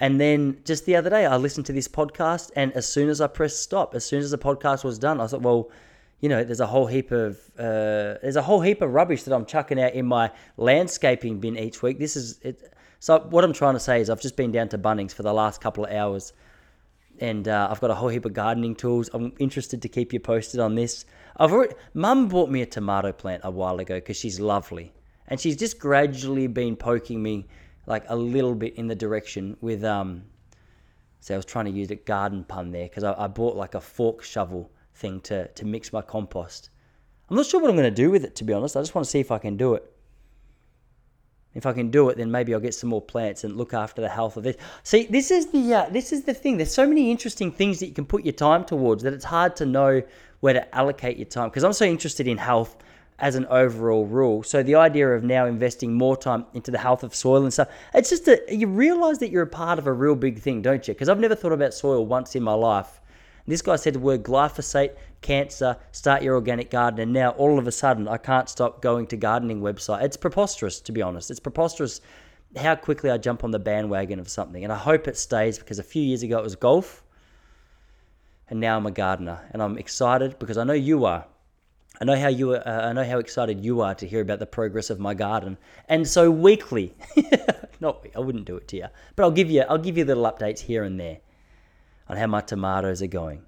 And 0.00 0.20
then 0.20 0.58
just 0.64 0.86
the 0.86 0.94
other 0.94 1.10
day, 1.10 1.26
I 1.26 1.36
listened 1.36 1.66
to 1.66 1.72
this 1.72 1.88
podcast, 1.88 2.52
and 2.54 2.72
as 2.74 2.86
soon 2.86 3.08
as 3.08 3.20
I 3.20 3.26
pressed 3.26 3.60
stop, 3.60 3.96
as 3.96 4.04
soon 4.04 4.20
as 4.20 4.30
the 4.30 4.38
podcast 4.38 4.84
was 4.84 4.96
done, 4.96 5.20
I 5.20 5.26
thought, 5.26 5.42
well, 5.42 5.70
you 6.20 6.28
know, 6.28 6.42
there's 6.42 6.60
a 6.60 6.66
whole 6.66 6.86
heap 6.86 7.10
of 7.12 7.36
uh, 7.58 8.18
there's 8.22 8.36
a 8.36 8.42
whole 8.42 8.60
heap 8.60 8.82
of 8.82 8.92
rubbish 8.92 9.22
that 9.24 9.34
I'm 9.34 9.46
chucking 9.46 9.80
out 9.80 9.94
in 9.94 10.06
my 10.06 10.30
landscaping 10.56 11.38
bin 11.38 11.56
each 11.56 11.82
week. 11.82 11.98
This 11.98 12.16
is 12.16 12.38
it. 12.42 12.74
So 13.00 13.20
what 13.30 13.44
I'm 13.44 13.52
trying 13.52 13.74
to 13.74 13.80
say 13.80 14.00
is, 14.00 14.10
I've 14.10 14.20
just 14.20 14.36
been 14.36 14.50
down 14.50 14.68
to 14.70 14.78
Bunnings 14.78 15.12
for 15.12 15.22
the 15.22 15.32
last 15.32 15.60
couple 15.60 15.84
of 15.84 15.92
hours 15.92 16.32
and 17.20 17.48
uh, 17.48 17.68
I've 17.70 17.80
got 17.80 17.90
a 17.90 17.94
whole 17.94 18.08
heap 18.08 18.24
of 18.24 18.32
gardening 18.32 18.74
tools. 18.74 19.10
I'm 19.12 19.32
interested 19.38 19.82
to 19.82 19.88
keep 19.88 20.12
you 20.12 20.20
posted 20.20 20.60
on 20.60 20.74
this. 20.74 21.04
I've 21.36 21.52
already, 21.52 21.74
Mum 21.94 22.28
bought 22.28 22.50
me 22.50 22.62
a 22.62 22.66
tomato 22.66 23.12
plant 23.12 23.42
a 23.44 23.50
while 23.50 23.78
ago 23.78 23.96
because 23.96 24.16
she's 24.16 24.40
lovely, 24.40 24.92
and 25.28 25.40
she's 25.40 25.56
just 25.56 25.78
gradually 25.78 26.46
been 26.46 26.76
poking 26.76 27.22
me 27.22 27.46
like 27.86 28.04
a 28.08 28.16
little 28.16 28.54
bit 28.54 28.74
in 28.76 28.86
the 28.86 28.94
direction 28.94 29.56
with 29.60 29.84
um. 29.84 30.24
So 31.20 31.34
I 31.34 31.36
was 31.36 31.46
trying 31.46 31.64
to 31.64 31.72
use 31.72 31.90
a 31.90 31.96
garden 31.96 32.44
pun 32.44 32.70
there 32.70 32.84
because 32.84 33.02
I, 33.02 33.12
I 33.24 33.26
bought 33.26 33.56
like 33.56 33.74
a 33.74 33.80
fork 33.80 34.22
shovel 34.22 34.70
thing 34.98 35.20
to 35.22 35.48
to 35.48 35.64
mix 35.64 35.92
my 35.92 36.02
compost. 36.02 36.70
I'm 37.30 37.36
not 37.36 37.46
sure 37.46 37.60
what 37.60 37.70
I'm 37.70 37.76
going 37.76 37.94
to 37.94 38.02
do 38.02 38.10
with 38.10 38.24
it 38.24 38.34
to 38.36 38.44
be 38.44 38.52
honest. 38.52 38.76
I 38.76 38.80
just 38.80 38.94
want 38.94 39.04
to 39.04 39.10
see 39.10 39.20
if 39.20 39.30
I 39.30 39.38
can 39.38 39.56
do 39.56 39.74
it. 39.74 39.92
If 41.54 41.66
I 41.66 41.72
can 41.72 41.90
do 41.90 42.08
it, 42.08 42.16
then 42.16 42.30
maybe 42.30 42.54
I'll 42.54 42.60
get 42.60 42.74
some 42.74 42.90
more 42.90 43.02
plants 43.02 43.42
and 43.42 43.56
look 43.56 43.74
after 43.74 44.00
the 44.00 44.08
health 44.08 44.36
of 44.36 44.44
this. 44.44 44.56
See, 44.82 45.06
this 45.06 45.30
is 45.30 45.46
the 45.46 45.74
uh, 45.74 45.88
this 45.90 46.12
is 46.12 46.22
the 46.22 46.34
thing. 46.34 46.56
There's 46.56 46.72
so 46.72 46.86
many 46.86 47.10
interesting 47.10 47.50
things 47.50 47.80
that 47.80 47.86
you 47.86 47.94
can 47.94 48.06
put 48.06 48.24
your 48.24 48.34
time 48.34 48.64
towards 48.64 49.02
that 49.02 49.12
it's 49.12 49.24
hard 49.24 49.56
to 49.56 49.66
know 49.66 50.02
where 50.40 50.54
to 50.54 50.74
allocate 50.74 51.16
your 51.16 51.26
time. 51.26 51.48
Because 51.48 51.64
I'm 51.64 51.72
so 51.72 51.84
interested 51.84 52.28
in 52.28 52.38
health 52.38 52.76
as 53.18 53.34
an 53.34 53.46
overall 53.46 54.06
rule. 54.06 54.42
So 54.42 54.62
the 54.62 54.76
idea 54.76 55.08
of 55.08 55.24
now 55.24 55.46
investing 55.46 55.92
more 55.92 56.16
time 56.16 56.46
into 56.54 56.70
the 56.70 56.78
health 56.78 57.02
of 57.02 57.14
soil 57.14 57.42
and 57.42 57.52
stuff, 57.52 57.68
it's 57.92 58.10
just 58.10 58.26
that 58.26 58.48
you 58.48 58.68
realize 58.68 59.18
that 59.18 59.30
you're 59.30 59.42
a 59.42 59.46
part 59.46 59.78
of 59.78 59.86
a 59.86 59.92
real 59.92 60.14
big 60.14 60.38
thing, 60.38 60.62
don't 60.62 60.86
you? 60.86 60.94
Because 60.94 61.08
I've 61.08 61.18
never 61.18 61.34
thought 61.34 61.52
about 61.52 61.74
soil 61.74 62.06
once 62.06 62.36
in 62.36 62.42
my 62.42 62.54
life. 62.54 63.00
This 63.48 63.62
guy 63.62 63.76
said 63.76 63.94
the 63.94 63.98
word 63.98 64.24
glyphosate, 64.24 64.94
cancer, 65.22 65.78
start 65.90 66.22
your 66.22 66.34
organic 66.34 66.70
garden, 66.70 67.00
and 67.00 67.14
now 67.14 67.30
all 67.30 67.58
of 67.58 67.66
a 67.66 67.72
sudden 67.72 68.06
I 68.06 68.18
can't 68.18 68.46
stop 68.46 68.82
going 68.82 69.06
to 69.06 69.16
gardening 69.16 69.62
website. 69.62 70.02
It's 70.02 70.18
preposterous, 70.18 70.82
to 70.82 70.92
be 70.92 71.00
honest. 71.00 71.30
It's 71.30 71.40
preposterous 71.40 72.02
how 72.58 72.74
quickly 72.74 73.10
I 73.10 73.16
jump 73.16 73.44
on 73.44 73.50
the 73.50 73.58
bandwagon 73.58 74.20
of 74.20 74.28
something, 74.28 74.64
and 74.64 74.70
I 74.70 74.76
hope 74.76 75.08
it 75.08 75.16
stays 75.16 75.58
because 75.58 75.78
a 75.78 75.82
few 75.82 76.02
years 76.02 76.22
ago 76.22 76.38
it 76.38 76.44
was 76.44 76.56
golf, 76.56 77.02
and 78.50 78.60
now 78.60 78.76
I'm 78.76 78.84
a 78.84 78.90
gardener, 78.90 79.48
and 79.50 79.62
I'm 79.62 79.78
excited 79.78 80.38
because 80.38 80.58
I 80.58 80.64
know 80.64 80.74
you 80.74 81.06
are. 81.06 81.24
I 82.02 82.04
know 82.04 82.16
how 82.16 82.28
you 82.28 82.52
are, 82.52 82.68
uh, 82.68 82.90
I 82.90 82.92
know 82.92 83.04
how 83.04 83.18
excited 83.18 83.64
you 83.64 83.80
are 83.80 83.94
to 83.94 84.06
hear 84.06 84.20
about 84.20 84.40
the 84.40 84.46
progress 84.46 84.90
of 84.90 85.00
my 85.00 85.14
garden, 85.14 85.56
and 85.88 86.06
so 86.06 86.30
weekly, 86.30 86.94
not 87.80 88.06
I 88.14 88.20
wouldn't 88.20 88.44
do 88.44 88.58
it 88.58 88.68
to 88.68 88.76
you, 88.76 88.88
but 89.16 89.22
I'll 89.22 89.30
give 89.30 89.50
you 89.50 89.62
I'll 89.62 89.78
give 89.78 89.96
you 89.96 90.04
little 90.04 90.24
updates 90.24 90.60
here 90.60 90.84
and 90.84 91.00
there 91.00 91.20
on 92.08 92.16
how 92.16 92.26
my 92.26 92.40
tomatoes 92.40 93.02
are 93.02 93.06
going. 93.06 93.42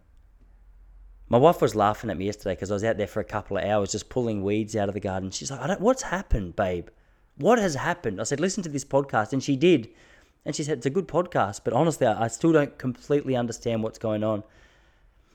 My 1.29 1.39
wife 1.39 1.63
was 1.63 1.77
laughing 1.77 2.11
at 2.11 2.19
me 2.19 2.27
yesterday 2.27 2.55
because 2.57 2.71
I 2.71 2.75
was 2.75 2.85
out 2.85 2.97
there 2.97 3.07
for 3.07 3.21
a 3.21 3.25
couple 3.25 3.57
of 3.57 3.65
hours 3.65 3.93
just 3.93 4.09
pulling 4.09 4.43
weeds 4.43 4.75
out 4.75 4.89
of 4.89 4.95
the 4.95 5.01
garden. 5.01 5.31
She's 5.31 5.51
like, 5.51 5.61
I 5.61 5.69
don't, 5.69 5.81
what's 5.81 6.03
happened, 6.03 6.57
babe? 6.57 6.89
What 7.37 7.59
has 7.59 7.77
happened? 7.77 8.21
I 8.21 8.25
said, 8.25 8.41
listen 8.41 8.63
to 8.65 8.69
this 8.69 8.85
podcast. 8.85 9.33
And 9.33 9.43
she 9.43 9.55
did. 9.55 9.89
And 10.45 10.57
she 10.57 10.65
said, 10.65 10.79
it's 10.79 10.87
a 10.87 10.91
good 10.91 11.07
podcast, 11.07 11.61
but 11.65 11.73
honestly, 11.73 12.07
I 12.07 12.27
still 12.29 12.53
don't 12.53 12.77
completely 12.79 13.37
understand 13.37 13.83
what's 13.83 13.99
going 13.99 14.25
on. 14.25 14.43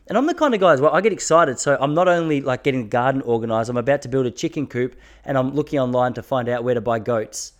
And 0.07 0.18
I'm 0.18 0.25
the 0.28 0.33
kind 0.33 0.54
of 0.54 0.60
guy 0.60 0.74
as 0.74 0.81
well, 0.81 0.94
I 0.94 1.01
get 1.01 1.13
excited. 1.13 1.60
So 1.60 1.78
I'm 1.80 1.94
not 1.94 2.07
only 2.07 2.42
like 2.42 2.63
getting 2.63 2.83
the 2.83 2.89
garden 2.89 3.21
organized, 3.21 3.69
I'm 3.69 3.78
about 3.78 4.01
to 4.04 4.07
build 4.07 4.25
a 4.25 4.31
chicken 4.31 4.68
coop 4.68 4.95
and 5.24 5.38
I'm 5.38 5.54
looking 5.54 5.80
online 5.80 6.13
to 6.13 6.24
find 6.24 6.50
out 6.50 6.63
where 6.63 6.75
to 6.75 6.81
buy 6.81 7.00
goats. 7.00 7.54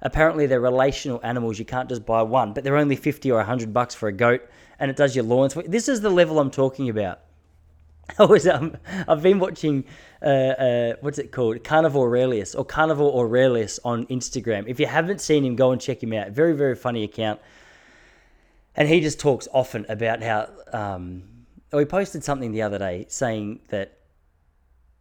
Apparently, 0.00 0.46
they're 0.46 0.60
relational 0.60 1.20
animals. 1.22 1.58
You 1.58 1.64
can't 1.64 1.88
just 1.88 2.06
buy 2.06 2.22
one, 2.22 2.52
but 2.52 2.64
they're 2.64 2.76
only 2.76 2.96
50 2.96 3.30
or 3.32 3.38
100 3.38 3.72
bucks 3.72 3.94
for 3.94 4.08
a 4.08 4.12
goat 4.12 4.48
and 4.78 4.90
it 4.90 4.96
does 4.96 5.14
your 5.14 5.24
lawns. 5.24 5.54
This 5.66 5.88
is 5.88 6.00
the 6.00 6.10
level 6.10 6.38
I'm 6.38 6.50
talking 6.50 6.88
about. 6.88 7.20
I 8.18 8.24
was 8.24 8.46
um, 8.46 8.76
I've 9.06 9.22
been 9.22 9.38
watching 9.38 9.84
uh, 10.22 10.24
uh, 10.24 10.92
what's 11.00 11.18
it 11.18 11.32
called 11.32 11.62
Carnivore 11.64 12.08
Aurelius 12.08 12.54
or 12.54 12.64
Carnivore 12.64 13.20
Aurelius 13.20 13.78
on 13.84 14.06
Instagram. 14.06 14.64
If 14.66 14.80
you 14.80 14.86
haven't 14.86 15.20
seen 15.20 15.44
him, 15.44 15.56
go 15.56 15.72
and 15.72 15.80
check 15.80 16.02
him 16.02 16.12
out. 16.12 16.30
Very 16.30 16.54
very 16.54 16.74
funny 16.74 17.04
account, 17.04 17.40
and 18.76 18.88
he 18.88 19.00
just 19.00 19.20
talks 19.20 19.48
often 19.52 19.84
about 19.88 20.22
how. 20.22 20.48
Um, 20.72 21.24
oh, 21.72 21.84
posted 21.84 22.24
something 22.24 22.52
the 22.52 22.62
other 22.62 22.78
day 22.78 23.04
saying 23.08 23.60
that 23.68 23.97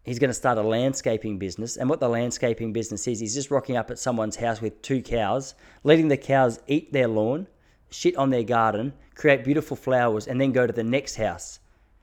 he's 0.07 0.19
going 0.19 0.29
to 0.29 0.33
start 0.33 0.57
a 0.57 0.61
landscaping 0.61 1.37
business, 1.37 1.77
and 1.77 1.89
what 1.89 1.99
the 1.99 2.09
landscaping 2.09 2.73
business 2.73 3.07
is, 3.07 3.19
he's 3.19 3.35
just 3.35 3.51
rocking 3.51 3.75
up 3.75 3.91
at 3.91 3.99
someone's 3.99 4.37
house 4.37 4.61
with 4.61 4.81
two 4.81 5.01
cows, 5.01 5.53
letting 5.83 6.07
the 6.07 6.17
cows 6.17 6.59
eat 6.67 6.93
their 6.93 7.07
lawn, 7.07 7.45
shit 7.89 8.15
on 8.15 8.29
their 8.29 8.43
garden, 8.43 8.93
create 9.15 9.43
beautiful 9.43 9.75
flowers, 9.75 10.27
and 10.27 10.39
then 10.39 10.51
go 10.51 10.65
to 10.65 10.73
the 10.73 10.83
next 10.83 11.15
house. 11.17 11.59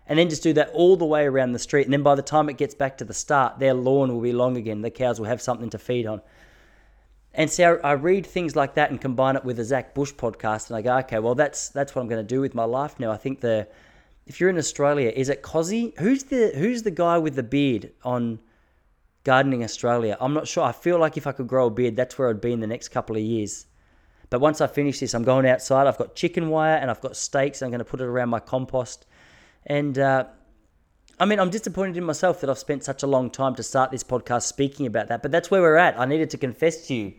And 0.07 0.19
then 0.19 0.29
just 0.29 0.43
do 0.43 0.53
that 0.53 0.69
all 0.75 0.97
the 0.97 1.07
way 1.07 1.25
around 1.25 1.53
the 1.53 1.59
street. 1.59 1.87
And 1.87 1.93
then 1.95 2.03
by 2.03 2.15
the 2.15 2.21
time 2.21 2.51
it 2.51 2.59
gets 2.59 2.75
back 2.75 2.99
to 2.99 3.07
the 3.07 3.15
start, 3.15 3.59
their 3.59 3.73
lawn 3.73 4.13
will 4.13 4.21
be 4.21 4.33
long 4.33 4.59
again. 4.59 4.83
The 4.83 4.91
cows 4.91 5.19
will 5.19 5.29
have 5.29 5.41
something 5.41 5.71
to 5.71 5.79
feed 5.79 6.05
on. 6.05 6.21
And 7.33 7.51
so 7.51 7.81
I 7.83 7.93
read 7.93 8.27
things 8.27 8.55
like 8.55 8.75
that 8.75 8.91
and 8.91 9.01
combine 9.01 9.35
it 9.37 9.47
with 9.47 9.57
the 9.57 9.65
Zach 9.65 9.95
Bush 9.95 10.13
podcast, 10.13 10.69
and 10.69 10.77
I 10.77 10.83
go, 10.83 10.99
okay, 10.99 11.19
well 11.19 11.35
that's 11.35 11.71
that's 11.71 11.95
what 11.95 12.03
I'm 12.03 12.09
going 12.09 12.25
to 12.25 12.35
do 12.35 12.43
with 12.43 12.55
my 12.55 12.65
life 12.65 13.01
now. 13.01 13.11
I 13.11 13.17
think 13.17 13.41
the 13.41 13.67
if 14.27 14.41
you're 14.41 14.51
in 14.51 14.59
Australia, 14.59 15.13
is 15.15 15.29
it 15.29 15.43
Cozzy? 15.43 15.99
Who's 15.99 16.25
the 16.25 16.53
who's 16.55 16.83
the 16.83 16.91
guy 16.91 17.19
with 17.19 17.35
the 17.35 17.43
beard 17.43 17.93
on 18.03 18.39
Gardening 19.25 19.63
Australia? 19.63 20.17
I'm 20.21 20.33
not 20.33 20.49
sure. 20.49 20.65
I 20.65 20.73
feel 20.73 20.99
like 20.99 21.17
if 21.17 21.27
I 21.27 21.33
could 21.33 21.47
grow 21.47 21.67
a 21.67 21.71
beard, 21.71 21.97
that's 21.97 22.19
where 22.19 22.31
I'd 22.31 22.41
be 22.41 22.53
in 22.53 22.61
the 22.61 22.67
next 22.67 22.89
couple 22.89 23.17
of 23.17 23.23
years. 23.23 23.67
But 24.31 24.41
once 24.41 24.61
I 24.61 24.67
finish 24.67 25.01
this, 25.01 25.15
I'm 25.15 25.23
going 25.23 25.47
outside. 25.47 25.87
I've 25.87 25.99
got 25.99 26.17
chicken 26.17 26.49
wire 26.49 26.77
and 26.77 26.91
I've 26.91 27.01
got 27.01 27.17
stakes. 27.17 27.63
I'm 27.63 27.71
going 27.71 27.79
to 27.81 27.85
put 27.85 28.01
it 28.01 28.05
around 28.05 28.31
my 28.31 28.41
compost. 28.41 29.07
And 29.67 29.99
uh, 29.99 30.25
I 31.21 31.27
mean, 31.27 31.39
I'm 31.39 31.51
disappointed 31.51 31.97
in 31.97 32.05
myself 32.05 32.41
that 32.41 32.51
I've 32.51 32.59
spent 32.59 32.83
such 32.83 33.03
a 33.03 33.07
long 33.07 33.31
time 33.31 33.55
to 33.57 33.63
start 33.63 33.91
this 33.91 34.03
podcast 34.03 34.43
speaking 34.43 34.87
about 34.87 35.09
that. 35.09 35.23
But 35.23 35.31
that's 35.31 35.51
where 35.51 35.61
we're 35.61 35.77
at. 35.77 35.99
I 36.01 36.07
needed 36.07 36.31
to 36.31 36.39
confess 36.39 36.87
to 36.89 36.95
you. 36.95 37.15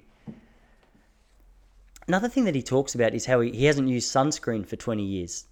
Another 2.07 2.27
thing 2.27 2.45
that 2.45 2.55
he 2.55 2.61
talks 2.61 2.95
about 2.95 3.13
is 3.13 3.25
how 3.25 3.39
he, 3.39 3.51
he 3.51 3.65
hasn't 3.65 3.87
used 3.87 4.13
sunscreen 4.13 4.67
for 4.67 4.75
20 4.75 5.03
years. 5.03 5.45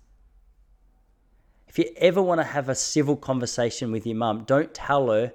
If 1.74 1.80
you 1.80 1.92
ever 1.98 2.22
want 2.22 2.39
to 2.39 2.46
have 2.46 2.70
a 2.70 2.75
civil 2.75 3.15
conversation 3.15 3.92
with 3.92 4.06
your 4.06 4.15
mum, 4.15 4.44
don't 4.44 4.72
tell 4.75 5.10
her 5.10 5.34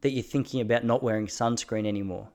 that 0.00 0.10
you're 0.10 0.24
thinking 0.24 0.60
about 0.60 0.82
not 0.82 1.04
wearing 1.04 1.28
sunscreen 1.28 1.86
anymore. 1.86 2.30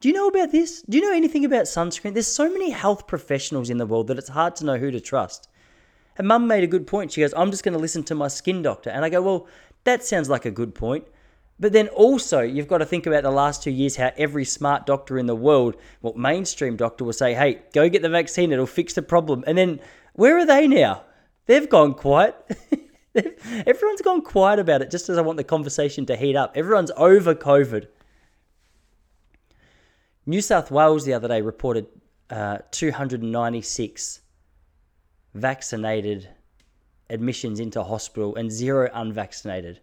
Do 0.00 0.08
you 0.08 0.14
know 0.14 0.26
about 0.26 0.50
this? 0.50 0.82
Do 0.82 0.98
you 0.98 1.04
know 1.04 1.16
anything 1.16 1.44
about 1.44 1.66
sunscreen? 1.66 2.12
There's 2.12 2.26
so 2.26 2.50
many 2.50 2.70
health 2.70 3.06
professionals 3.06 3.70
in 3.70 3.78
the 3.78 3.86
world 3.86 4.08
that 4.08 4.18
it's 4.18 4.30
hard 4.30 4.56
to 4.56 4.64
know 4.64 4.78
who 4.78 4.90
to 4.90 4.98
trust. 4.98 5.48
And 6.18 6.26
mum 6.26 6.48
made 6.48 6.64
a 6.64 6.66
good 6.66 6.88
point. 6.88 7.12
She 7.12 7.20
goes, 7.20 7.32
I'm 7.36 7.52
just 7.52 7.62
going 7.62 7.74
to 7.74 7.78
listen 7.78 8.02
to 8.02 8.16
my 8.16 8.26
skin 8.26 8.62
doctor. 8.62 8.90
And 8.90 9.04
I 9.04 9.10
go, 9.10 9.22
well, 9.22 9.46
that 9.84 10.02
sounds 10.02 10.28
like 10.28 10.44
a 10.44 10.50
good 10.50 10.74
point. 10.74 11.04
But 11.60 11.72
then 11.72 11.86
also, 11.86 12.40
you've 12.40 12.66
got 12.66 12.78
to 12.78 12.84
think 12.84 13.06
about 13.06 13.22
the 13.22 13.30
last 13.30 13.62
two 13.62 13.70
years 13.70 13.94
how 13.94 14.10
every 14.16 14.44
smart 14.44 14.86
doctor 14.86 15.18
in 15.18 15.26
the 15.26 15.36
world, 15.36 15.76
well, 16.00 16.14
mainstream 16.14 16.74
doctor 16.74 17.04
will 17.04 17.12
say, 17.12 17.34
hey, 17.34 17.62
go 17.72 17.88
get 17.88 18.02
the 18.02 18.08
vaccine, 18.08 18.50
it'll 18.50 18.66
fix 18.66 18.94
the 18.94 19.02
problem. 19.02 19.44
And 19.46 19.56
then 19.56 19.78
where 20.14 20.36
are 20.36 20.44
they 20.44 20.66
now? 20.66 21.04
They've 21.46 21.68
gone 21.68 21.94
quiet. 21.94 22.36
Everyone's 23.14 24.00
gone 24.00 24.22
quiet 24.22 24.58
about 24.58 24.82
it 24.82 24.90
just 24.90 25.08
as 25.08 25.18
I 25.18 25.22
want 25.22 25.36
the 25.36 25.44
conversation 25.44 26.06
to 26.06 26.16
heat 26.16 26.36
up. 26.36 26.56
Everyone's 26.56 26.90
over 26.96 27.34
COVID. 27.34 27.88
New 30.24 30.40
South 30.40 30.70
Wales 30.70 31.04
the 31.04 31.14
other 31.14 31.28
day 31.28 31.42
reported 31.42 31.86
uh, 32.30 32.58
296 32.70 34.20
vaccinated 35.34 36.28
admissions 37.10 37.60
into 37.60 37.82
hospital 37.82 38.36
and 38.36 38.50
zero 38.50 38.88
unvaccinated. 38.94 39.80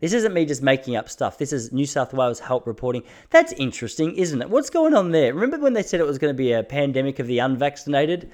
This 0.00 0.12
isn't 0.12 0.32
me 0.32 0.46
just 0.46 0.62
making 0.62 0.96
up 0.96 1.08
stuff. 1.08 1.36
This 1.36 1.52
is 1.52 1.72
New 1.72 1.86
South 1.86 2.14
Wales 2.14 2.40
Health 2.40 2.66
reporting. 2.66 3.02
That's 3.30 3.52
interesting, 3.52 4.14
isn't 4.16 4.40
it? 4.40 4.48
What's 4.48 4.70
going 4.70 4.94
on 4.94 5.10
there? 5.10 5.34
Remember 5.34 5.58
when 5.58 5.74
they 5.74 5.82
said 5.82 6.00
it 6.00 6.06
was 6.06 6.18
going 6.18 6.32
to 6.32 6.38
be 6.38 6.52
a 6.52 6.62
pandemic 6.62 7.18
of 7.18 7.26
the 7.26 7.40
unvaccinated? 7.40 8.30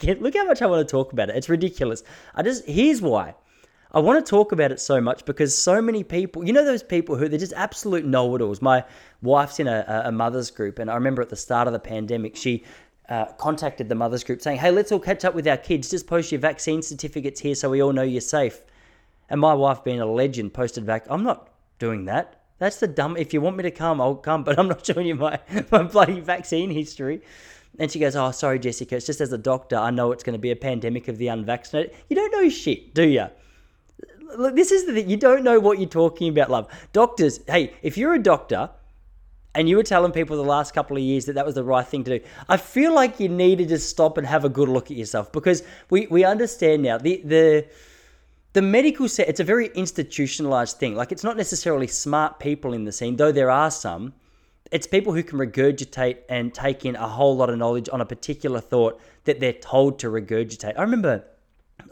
Look 0.00 0.34
how 0.34 0.44
much 0.46 0.62
I 0.62 0.66
want 0.66 0.86
to 0.86 0.90
talk 0.90 1.12
about 1.12 1.28
it. 1.28 1.36
It's 1.36 1.48
ridiculous. 1.48 2.02
I 2.34 2.42
just 2.42 2.66
here's 2.66 3.00
why. 3.00 3.34
I 3.94 4.00
want 4.00 4.24
to 4.24 4.30
talk 4.30 4.52
about 4.52 4.72
it 4.72 4.80
so 4.80 5.02
much 5.02 5.26
because 5.26 5.56
so 5.56 5.82
many 5.82 6.02
people, 6.02 6.46
you 6.46 6.52
know, 6.54 6.64
those 6.64 6.82
people 6.82 7.16
who 7.16 7.28
they're 7.28 7.38
just 7.38 7.52
absolute 7.52 8.06
know 8.06 8.34
it 8.34 8.40
alls. 8.40 8.62
My 8.62 8.84
wife's 9.20 9.60
in 9.60 9.68
a, 9.68 10.02
a 10.06 10.12
mother's 10.12 10.50
group, 10.50 10.78
and 10.78 10.90
I 10.90 10.94
remember 10.94 11.20
at 11.20 11.28
the 11.28 11.36
start 11.36 11.66
of 11.66 11.74
the 11.74 11.78
pandemic, 11.78 12.34
she 12.34 12.64
uh, 13.10 13.26
contacted 13.36 13.90
the 13.90 13.94
mothers 13.94 14.24
group 14.24 14.40
saying, 14.40 14.58
Hey, 14.58 14.70
let's 14.70 14.90
all 14.92 14.98
catch 14.98 15.26
up 15.26 15.34
with 15.34 15.46
our 15.46 15.58
kids. 15.58 15.90
Just 15.90 16.06
post 16.06 16.32
your 16.32 16.40
vaccine 16.40 16.80
certificates 16.80 17.40
here 17.40 17.54
so 17.54 17.68
we 17.68 17.82
all 17.82 17.92
know 17.92 18.02
you're 18.02 18.22
safe. 18.22 18.62
And 19.28 19.40
my 19.40 19.52
wife, 19.52 19.84
being 19.84 20.00
a 20.00 20.06
legend, 20.06 20.54
posted 20.54 20.86
back, 20.86 21.04
I'm 21.10 21.22
not 21.22 21.50
doing 21.78 22.06
that. 22.06 22.40
That's 22.58 22.80
the 22.80 22.86
dumb. 22.86 23.16
If 23.16 23.34
you 23.34 23.40
want 23.40 23.56
me 23.56 23.64
to 23.64 23.70
come, 23.70 24.00
I'll 24.00 24.14
come, 24.14 24.44
but 24.44 24.58
I'm 24.58 24.68
not 24.68 24.86
showing 24.86 25.06
you 25.06 25.16
my, 25.16 25.38
my 25.70 25.82
bloody 25.82 26.20
vaccine 26.20 26.70
history. 26.70 27.20
And 27.78 27.90
she 27.90 27.98
goes, 27.98 28.14
Oh, 28.16 28.30
sorry, 28.30 28.58
Jessica. 28.58 28.96
It's 28.96 29.06
just 29.06 29.20
as 29.20 29.32
a 29.32 29.38
doctor, 29.38 29.76
I 29.76 29.90
know 29.90 30.12
it's 30.12 30.22
going 30.22 30.34
to 30.34 30.38
be 30.38 30.50
a 30.50 30.56
pandemic 30.56 31.08
of 31.08 31.18
the 31.18 31.28
unvaccinated. 31.28 31.94
You 32.08 32.16
don't 32.16 32.32
know 32.32 32.48
shit, 32.48 32.94
do 32.94 33.06
you? 33.06 33.26
Look, 34.36 34.56
this 34.56 34.72
is 34.72 34.86
the 34.86 34.94
thing. 34.94 35.10
You 35.10 35.16
don't 35.16 35.44
know 35.44 35.60
what 35.60 35.78
you're 35.78 35.88
talking 35.88 36.28
about, 36.28 36.50
love. 36.50 36.68
Doctors, 36.92 37.40
hey, 37.46 37.74
if 37.82 37.98
you're 37.98 38.14
a 38.14 38.22
doctor 38.22 38.70
and 39.54 39.68
you 39.68 39.76
were 39.76 39.82
telling 39.82 40.12
people 40.12 40.36
the 40.36 40.42
last 40.42 40.72
couple 40.72 40.96
of 40.96 41.02
years 41.02 41.26
that 41.26 41.34
that 41.34 41.44
was 41.44 41.54
the 41.54 41.64
right 41.64 41.86
thing 41.86 42.04
to 42.04 42.18
do, 42.18 42.24
I 42.48 42.56
feel 42.56 42.94
like 42.94 43.20
you 43.20 43.28
need 43.28 43.68
to 43.68 43.78
stop 43.78 44.16
and 44.16 44.26
have 44.26 44.44
a 44.44 44.48
good 44.48 44.68
look 44.68 44.90
at 44.90 44.96
yourself 44.96 45.32
because 45.32 45.62
we, 45.90 46.06
we 46.06 46.24
understand 46.24 46.82
now 46.82 46.96
the, 46.96 47.20
the, 47.24 47.66
the 48.54 48.62
medical 48.62 49.08
set, 49.08 49.28
it's 49.28 49.40
a 49.40 49.44
very 49.44 49.68
institutionalized 49.74 50.78
thing. 50.78 50.94
Like, 50.94 51.12
it's 51.12 51.24
not 51.24 51.36
necessarily 51.36 51.86
smart 51.86 52.38
people 52.38 52.72
in 52.72 52.84
the 52.84 52.92
scene, 52.92 53.16
though 53.16 53.32
there 53.32 53.50
are 53.50 53.70
some. 53.70 54.14
It's 54.70 54.86
people 54.86 55.12
who 55.12 55.22
can 55.22 55.38
regurgitate 55.38 56.18
and 56.28 56.54
take 56.54 56.84
in 56.84 56.96
a 56.96 57.08
whole 57.08 57.36
lot 57.36 57.50
of 57.50 57.58
knowledge 57.58 57.88
on 57.92 58.00
a 58.00 58.06
particular 58.06 58.60
thought 58.60 59.00
that 59.24 59.40
they're 59.40 59.52
told 59.52 59.98
to 60.00 60.08
regurgitate. 60.08 60.78
I 60.78 60.82
remember 60.82 61.24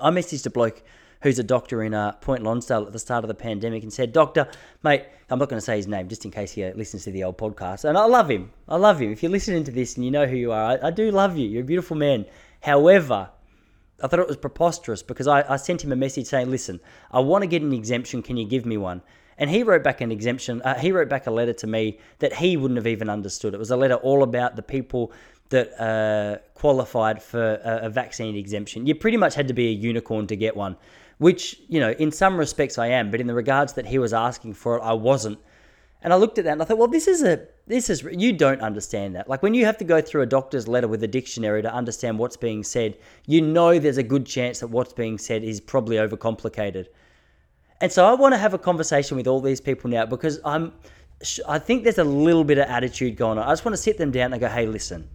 I 0.00 0.10
messaged 0.10 0.46
a 0.46 0.50
bloke 0.50 0.82
who's 1.22 1.38
a 1.38 1.42
doctor 1.42 1.82
in 1.82 1.92
uh, 1.92 2.12
Point 2.12 2.42
Lonsdale 2.42 2.86
at 2.86 2.92
the 2.92 2.98
start 2.98 3.24
of 3.24 3.28
the 3.28 3.34
pandemic 3.34 3.82
and 3.82 3.92
said, 3.92 4.12
Doctor, 4.12 4.48
mate, 4.82 5.04
I'm 5.28 5.38
not 5.38 5.48
going 5.48 5.58
to 5.58 5.64
say 5.64 5.76
his 5.76 5.86
name 5.86 6.08
just 6.08 6.24
in 6.24 6.30
case 6.30 6.52
he 6.52 6.64
uh, 6.64 6.72
listens 6.74 7.04
to 7.04 7.10
the 7.10 7.24
old 7.24 7.36
podcast. 7.36 7.84
And 7.84 7.98
I 7.98 8.04
love 8.06 8.30
him. 8.30 8.50
I 8.68 8.76
love 8.76 9.00
him. 9.00 9.12
If 9.12 9.22
you're 9.22 9.32
listening 9.32 9.64
to 9.64 9.70
this 9.70 9.96
and 9.96 10.04
you 10.04 10.10
know 10.10 10.26
who 10.26 10.36
you 10.36 10.52
are, 10.52 10.78
I, 10.82 10.88
I 10.88 10.90
do 10.90 11.10
love 11.10 11.36
you. 11.36 11.48
You're 11.48 11.62
a 11.62 11.66
beautiful 11.66 11.96
man. 11.96 12.24
However, 12.62 13.30
I 14.02 14.06
thought 14.06 14.20
it 14.20 14.28
was 14.28 14.38
preposterous 14.38 15.02
because 15.02 15.26
I, 15.26 15.44
I 15.52 15.56
sent 15.56 15.84
him 15.84 15.92
a 15.92 15.96
message 15.96 16.26
saying, 16.26 16.50
Listen, 16.50 16.80
I 17.10 17.20
want 17.20 17.42
to 17.42 17.46
get 17.46 17.62
an 17.62 17.72
exemption. 17.72 18.22
Can 18.22 18.36
you 18.36 18.46
give 18.46 18.64
me 18.64 18.78
one? 18.78 19.02
And 19.40 19.48
he 19.48 19.62
wrote 19.62 19.82
back 19.82 20.02
an 20.02 20.12
exemption. 20.12 20.60
Uh, 20.62 20.78
he 20.78 20.92
wrote 20.92 21.08
back 21.08 21.26
a 21.26 21.30
letter 21.30 21.54
to 21.54 21.66
me 21.66 21.98
that 22.18 22.34
he 22.34 22.58
wouldn't 22.58 22.76
have 22.76 22.86
even 22.86 23.08
understood. 23.08 23.54
It 23.54 23.58
was 23.58 23.70
a 23.70 23.76
letter 23.76 23.94
all 23.94 24.22
about 24.22 24.54
the 24.54 24.62
people 24.62 25.12
that 25.48 25.80
uh, 25.80 26.38
qualified 26.54 27.22
for 27.22 27.54
a, 27.54 27.86
a, 27.86 27.88
vaccine 27.88 28.36
exemption. 28.36 28.86
You 28.86 28.94
pretty 28.94 29.16
much 29.16 29.34
had 29.34 29.48
to 29.48 29.54
be 29.54 29.68
a 29.68 29.72
unicorn 29.72 30.26
to 30.28 30.36
get 30.36 30.56
one, 30.56 30.76
which, 31.18 31.58
you 31.68 31.80
know, 31.80 31.90
in 31.92 32.12
some 32.12 32.36
respects 32.36 32.78
I 32.78 32.88
am, 32.88 33.10
but 33.10 33.20
in 33.20 33.26
the 33.26 33.34
regards 33.34 33.72
that 33.72 33.86
he 33.86 33.98
was 33.98 34.12
asking 34.12 34.54
for 34.54 34.76
it, 34.76 34.82
I 34.82 34.92
wasn't. 34.92 35.38
And 36.02 36.12
I 36.12 36.16
looked 36.16 36.38
at 36.38 36.44
that 36.44 36.52
and 36.52 36.62
I 36.62 36.66
thought, 36.66 36.78
well, 36.78 36.88
this 36.88 37.08
is 37.08 37.22
a 37.22 37.46
this 37.66 37.88
is 37.88 38.02
you 38.12 38.32
don't 38.32 38.60
understand 38.60 39.14
that. 39.16 39.28
Like 39.28 39.42
when 39.42 39.54
you 39.54 39.64
have 39.64 39.78
to 39.78 39.84
go 39.84 40.00
through 40.00 40.22
a 40.22 40.26
doctor's 40.26 40.68
letter 40.68 40.88
with 40.88 41.02
a 41.02 41.08
dictionary 41.08 41.62
to 41.62 41.72
understand 41.72 42.18
what's 42.18 42.36
being 42.36 42.62
said, 42.62 42.96
you 43.26 43.40
know 43.40 43.78
there's 43.78 43.98
a 43.98 44.02
good 44.02 44.26
chance 44.26 44.60
that 44.60 44.68
what's 44.68 44.92
being 44.92 45.18
said 45.18 45.44
is 45.44 45.60
probably 45.60 45.96
overcomplicated. 45.96 46.86
And 47.80 47.90
so 47.90 48.04
I 48.04 48.14
want 48.14 48.34
to 48.34 48.38
have 48.38 48.54
a 48.54 48.58
conversation 48.58 49.16
with 49.16 49.26
all 49.26 49.40
these 49.40 49.60
people 49.60 49.88
now 49.90 50.06
because 50.06 50.38
I'm 50.44 50.72
I 51.46 51.58
think 51.58 51.84
there's 51.84 51.98
a 51.98 52.04
little 52.04 52.44
bit 52.44 52.58
of 52.58 52.66
attitude 52.68 53.16
going 53.16 53.38
on. 53.38 53.46
I 53.46 53.52
just 53.52 53.64
want 53.64 53.74
to 53.74 53.82
sit 53.82 53.98
them 53.98 54.10
down 54.10 54.32
and 54.32 54.40
go, 54.40 54.48
"Hey, 54.48 54.66
listen. 54.66 55.08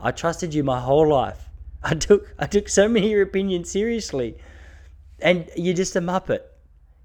I 0.00 0.10
trusted 0.10 0.52
you 0.52 0.62
my 0.62 0.80
whole 0.80 1.08
life. 1.08 1.48
I 1.82 1.94
took 1.94 2.34
I 2.38 2.46
took 2.46 2.68
so 2.68 2.88
many 2.88 3.06
of 3.06 3.12
your 3.12 3.22
opinions 3.22 3.70
seriously. 3.70 4.36
And 5.20 5.48
you're 5.56 5.74
just 5.74 5.96
a 5.96 6.00
muppet." 6.00 6.40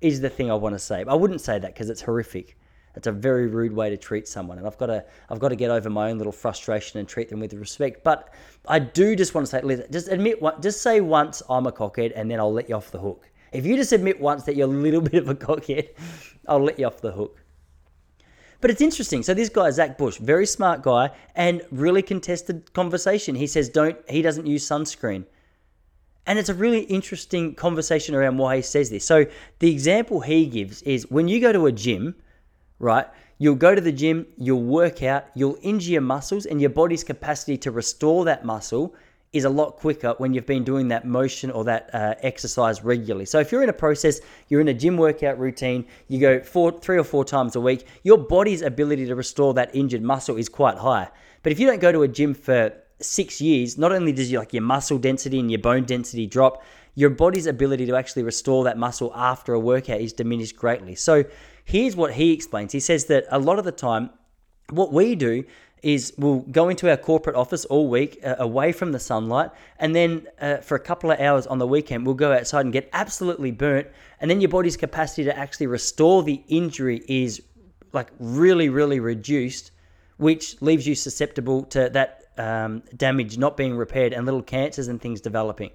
Is 0.01 0.20
the 0.20 0.30
thing 0.30 0.50
I 0.50 0.56
want 0.56 0.74
to 0.74 0.80
say. 0.80 1.06
I 1.08 1.13
wouldn't 1.13 1.41
say 1.41 1.60
that 1.60 1.74
because 1.74 1.89
it's 1.89 2.01
horrific. 2.01 2.58
It's 2.96 3.08
a 3.08 3.12
very 3.12 3.48
rude 3.48 3.72
way 3.72 3.89
to 3.89 3.98
treat 3.98 4.27
someone, 4.27 4.58
and 4.58 4.68
I've 4.68 4.77
got 4.77 4.88
to 4.88 5.06
I've 5.30 5.39
got 5.39 5.50
to 5.50 5.56
get 5.56 5.72
over 5.72 5.89
my 5.89 6.10
own 6.10 6.18
little 6.18 6.34
frustration 6.34 7.00
and 7.00 7.08
treat 7.08 7.30
them 7.30 7.39
with 7.39 7.53
respect. 7.53 8.03
But 8.03 8.34
I 8.68 8.80
do 8.80 9.15
just 9.15 9.34
want 9.34 9.48
to 9.48 9.51
say, 9.51 9.62
listen, 9.62 9.86
just 9.91 10.08
admit, 10.10 10.41
just 10.62 10.82
say 10.82 11.00
once 11.00 11.41
I'm 11.50 11.68
a 11.68 11.72
cockhead, 11.72 12.12
and 12.15 12.30
then 12.30 12.39
I'll 12.39 12.51
let 12.51 12.68
you 12.68 12.75
off 12.75 12.91
the 12.91 13.00
hook. 13.00 13.30
If 13.51 13.65
you 13.65 13.75
just 13.75 13.91
admit 13.91 14.20
once 14.20 14.43
that 14.43 14.55
you're 14.55 14.67
a 14.67 14.72
little 14.72 15.01
bit 15.12 15.24
of 15.24 15.29
a 15.29 15.36
cockhead, 15.36 15.89
I'll 16.48 16.63
let 16.63 16.79
you 16.79 16.86
off 16.86 17.01
the 17.01 17.12
hook. 17.12 17.38
But 18.62 18.70
it's 18.70 18.81
interesting. 18.81 19.24
So 19.24 19.34
this 19.34 19.50
guy, 19.50 19.72
Zach 19.72 19.98
Bush, 19.98 20.17
very 20.17 20.46
smart 20.46 20.84
guy, 20.84 21.10
and 21.36 21.63
really 21.72 22.03
contested 22.03 22.72
conversation. 22.74 23.36
He 23.36 23.48
says 23.48 23.70
don't 23.70 23.98
he 24.10 24.22
doesn't 24.22 24.46
use 24.46 24.67
sunscreen. 24.67 25.25
And 26.27 26.38
it's 26.38 26.50
a 26.50 26.53
really 26.53 26.81
interesting 26.81 27.55
conversation 27.55 28.13
around 28.13 28.38
why 28.38 28.58
he 28.58 28.62
says 28.62 28.91
this. 28.91 29.03
So 29.03 29.25
the 29.58 29.72
example 29.72 30.22
he 30.22 30.46
gives 30.46 30.84
is 30.84 31.10
when 31.10 31.27
you 31.27 31.41
go 31.41 31.51
to 31.51 31.65
a 31.65 31.72
gym, 31.72 32.15
right? 32.77 33.08
You'll 33.39 33.55
go 33.55 33.74
to 33.74 33.81
the 33.81 33.91
gym, 33.91 34.27
you'll 34.38 34.62
work 34.62 35.01
out, 35.01 35.25
you'll 35.34 35.58
injure 35.63 35.93
your 35.93 36.01
muscles, 36.01 36.46
and 36.46 36.62
your 36.62 36.70
body's 36.70 37.03
capacity 37.03 37.58
to 37.58 37.72
restore 37.72 38.24
that 38.25 38.46
muscle 38.46 38.93
is 39.33 39.45
a 39.45 39.50
lot 39.50 39.77
quicker 39.77 40.13
when 40.17 40.33
you've 40.33 40.45
been 40.45 40.63
doing 40.63 40.89
that 40.89 41.05
motion 41.05 41.50
or 41.51 41.63
that 41.63 41.89
uh, 41.93 42.15
exercise 42.21 42.83
regularly. 42.83 43.25
So 43.25 43.39
if 43.39 43.51
you're 43.51 43.63
in 43.63 43.69
a 43.69 43.73
process, 43.73 44.19
you're 44.50 44.61
in 44.61 44.67
a 44.67 44.73
gym 44.73 44.97
workout 44.97 45.39
routine, 45.39 45.85
you 46.07 46.19
go 46.19 46.41
four, 46.41 46.77
three 46.79 46.97
or 46.97 47.03
four 47.03 47.23
times 47.23 47.55
a 47.55 47.61
week, 47.61 47.88
your 48.03 48.17
body's 48.17 48.61
ability 48.61 49.05
to 49.05 49.15
restore 49.15 49.53
that 49.53 49.73
injured 49.73 50.01
muscle 50.01 50.35
is 50.35 50.50
quite 50.50 50.77
high. 50.77 51.09
But 51.43 51.51
if 51.51 51.59
you 51.59 51.67
don't 51.67 51.79
go 51.79 51.91
to 51.91 52.03
a 52.03 52.07
gym 52.07 52.33
for 52.33 52.73
six 53.00 53.39
years, 53.39 53.77
not 53.77 53.91
only 53.91 54.11
does 54.11 54.31
your, 54.31 54.41
like 54.41 54.53
your 54.53 54.63
muscle 54.63 54.97
density 54.97 55.39
and 55.39 55.50
your 55.50 55.61
bone 55.61 55.85
density 55.85 56.27
drop, 56.27 56.63
your 56.93 57.09
body's 57.09 57.45
ability 57.45 57.85
to 57.85 57.95
actually 57.95 58.23
restore 58.23 58.65
that 58.65 58.77
muscle 58.77 59.13
after 59.15 59.53
a 59.53 59.59
workout 59.59 60.01
is 60.01 60.11
diminished 60.11 60.57
greatly. 60.57 60.93
So 60.93 61.23
Here's 61.65 61.95
what 61.95 62.13
he 62.13 62.33
explains. 62.33 62.71
He 62.71 62.79
says 62.79 63.05
that 63.05 63.25
a 63.29 63.39
lot 63.39 63.59
of 63.59 63.65
the 63.65 63.71
time, 63.71 64.09
what 64.69 64.91
we 64.91 65.15
do 65.15 65.43
is 65.81 66.13
we'll 66.17 66.39
go 66.39 66.69
into 66.69 66.89
our 66.89 66.97
corporate 66.97 67.35
office 67.35 67.65
all 67.65 67.88
week 67.89 68.19
uh, 68.23 68.35
away 68.38 68.71
from 68.71 68.91
the 68.91 69.00
sunlight 69.00 69.50
and 69.79 69.95
then 69.95 70.27
uh, 70.39 70.57
for 70.57 70.75
a 70.75 70.79
couple 70.79 71.11
of 71.11 71.19
hours 71.19 71.47
on 71.47 71.57
the 71.57 71.67
weekend 71.67 72.05
we'll 72.05 72.15
go 72.15 72.31
outside 72.31 72.61
and 72.61 72.73
get 72.73 72.89
absolutely 72.93 73.51
burnt 73.51 73.88
and 74.19 74.29
then 74.29 74.39
your 74.39 74.50
body's 74.50 74.77
capacity 74.77 75.23
to 75.23 75.35
actually 75.38 75.67
restore 75.67 76.21
the 76.23 76.43
injury 76.47 77.03
is 77.07 77.41
like 77.93 78.09
really 78.19 78.69
really 78.69 79.00
reduced 79.00 79.71
which 80.17 80.61
leaves 80.61 80.88
you 80.88 80.93
susceptible 80.93 81.63
to 81.63 81.89
that 81.89 82.21
um, 82.38 82.83
damage 82.95 83.38
not 83.38 83.57
being 83.57 83.75
repaired 83.75 84.13
and 84.13 84.25
little 84.25 84.41
cancers 84.41 84.88
and 84.88 85.01
things 85.01 85.19
developing. 85.19 85.71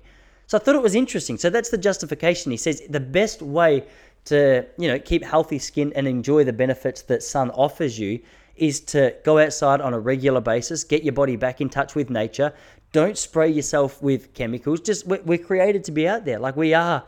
So 0.47 0.57
i 0.57 0.61
thought 0.61 0.77
it 0.77 0.83
was 0.83 0.95
interesting. 0.95 1.37
So 1.37 1.51
that's 1.51 1.71
the 1.71 1.79
justification. 1.79 2.53
He 2.53 2.57
says 2.57 2.83
the 2.89 3.01
best 3.01 3.43
way 3.43 3.85
to 4.27 4.67
you 4.77 4.89
know 4.89 4.99
keep 4.99 5.25
healthy 5.25 5.59
skin 5.59 5.93
and 5.95 6.07
enjoy 6.07 6.45
the 6.45 6.53
benefits 6.53 7.03
that 7.03 7.23
sun 7.23 7.51
offers 7.51 7.99
you 7.99 8.21
is 8.57 8.81
to 8.81 9.15
go 9.25 9.39
outside 9.39 9.81
on 9.81 9.95
a 9.95 9.99
regular 9.99 10.41
basis 10.41 10.85
get 10.85 11.03
your 11.03 11.13
body 11.13 11.37
back 11.37 11.61
in 11.61 11.69
touch 11.69 11.95
with 11.95 12.11
nature. 12.11 12.53
Don't 12.93 13.19
spray 13.19 13.49
yourself 13.49 14.01
with 14.03 14.33
chemicals. 14.35 14.81
Just 14.81 15.07
we're 15.07 15.39
created 15.39 15.85
to 15.85 15.93
be 15.93 16.09
out 16.09 16.25
there. 16.25 16.39
Like 16.39 16.57
we 16.57 16.75
are 16.75 17.05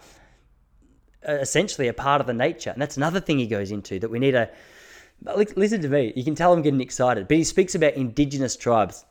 uh, 1.28 1.32
essentially 1.32 1.88
a 1.88 1.92
part 1.92 2.20
of 2.20 2.26
the 2.26 2.34
nature. 2.34 2.70
And 2.70 2.80
that's 2.80 2.96
another 2.96 3.20
thing 3.20 3.38
he 3.38 3.46
goes 3.46 3.70
into 3.70 3.98
that 3.98 4.10
we 4.10 4.18
need 4.18 4.32
to 4.32 4.50
listen 5.56 5.80
to 5.82 5.88
me. 5.88 6.12
You 6.14 6.24
can 6.24 6.34
tell 6.34 6.52
i'm 6.52 6.62
getting 6.62 6.80
excited. 6.80 7.28
But 7.28 7.38
he 7.38 7.44
speaks 7.44 7.74
about 7.74 7.94
indigenous 7.94 8.56
tribes 8.56 9.04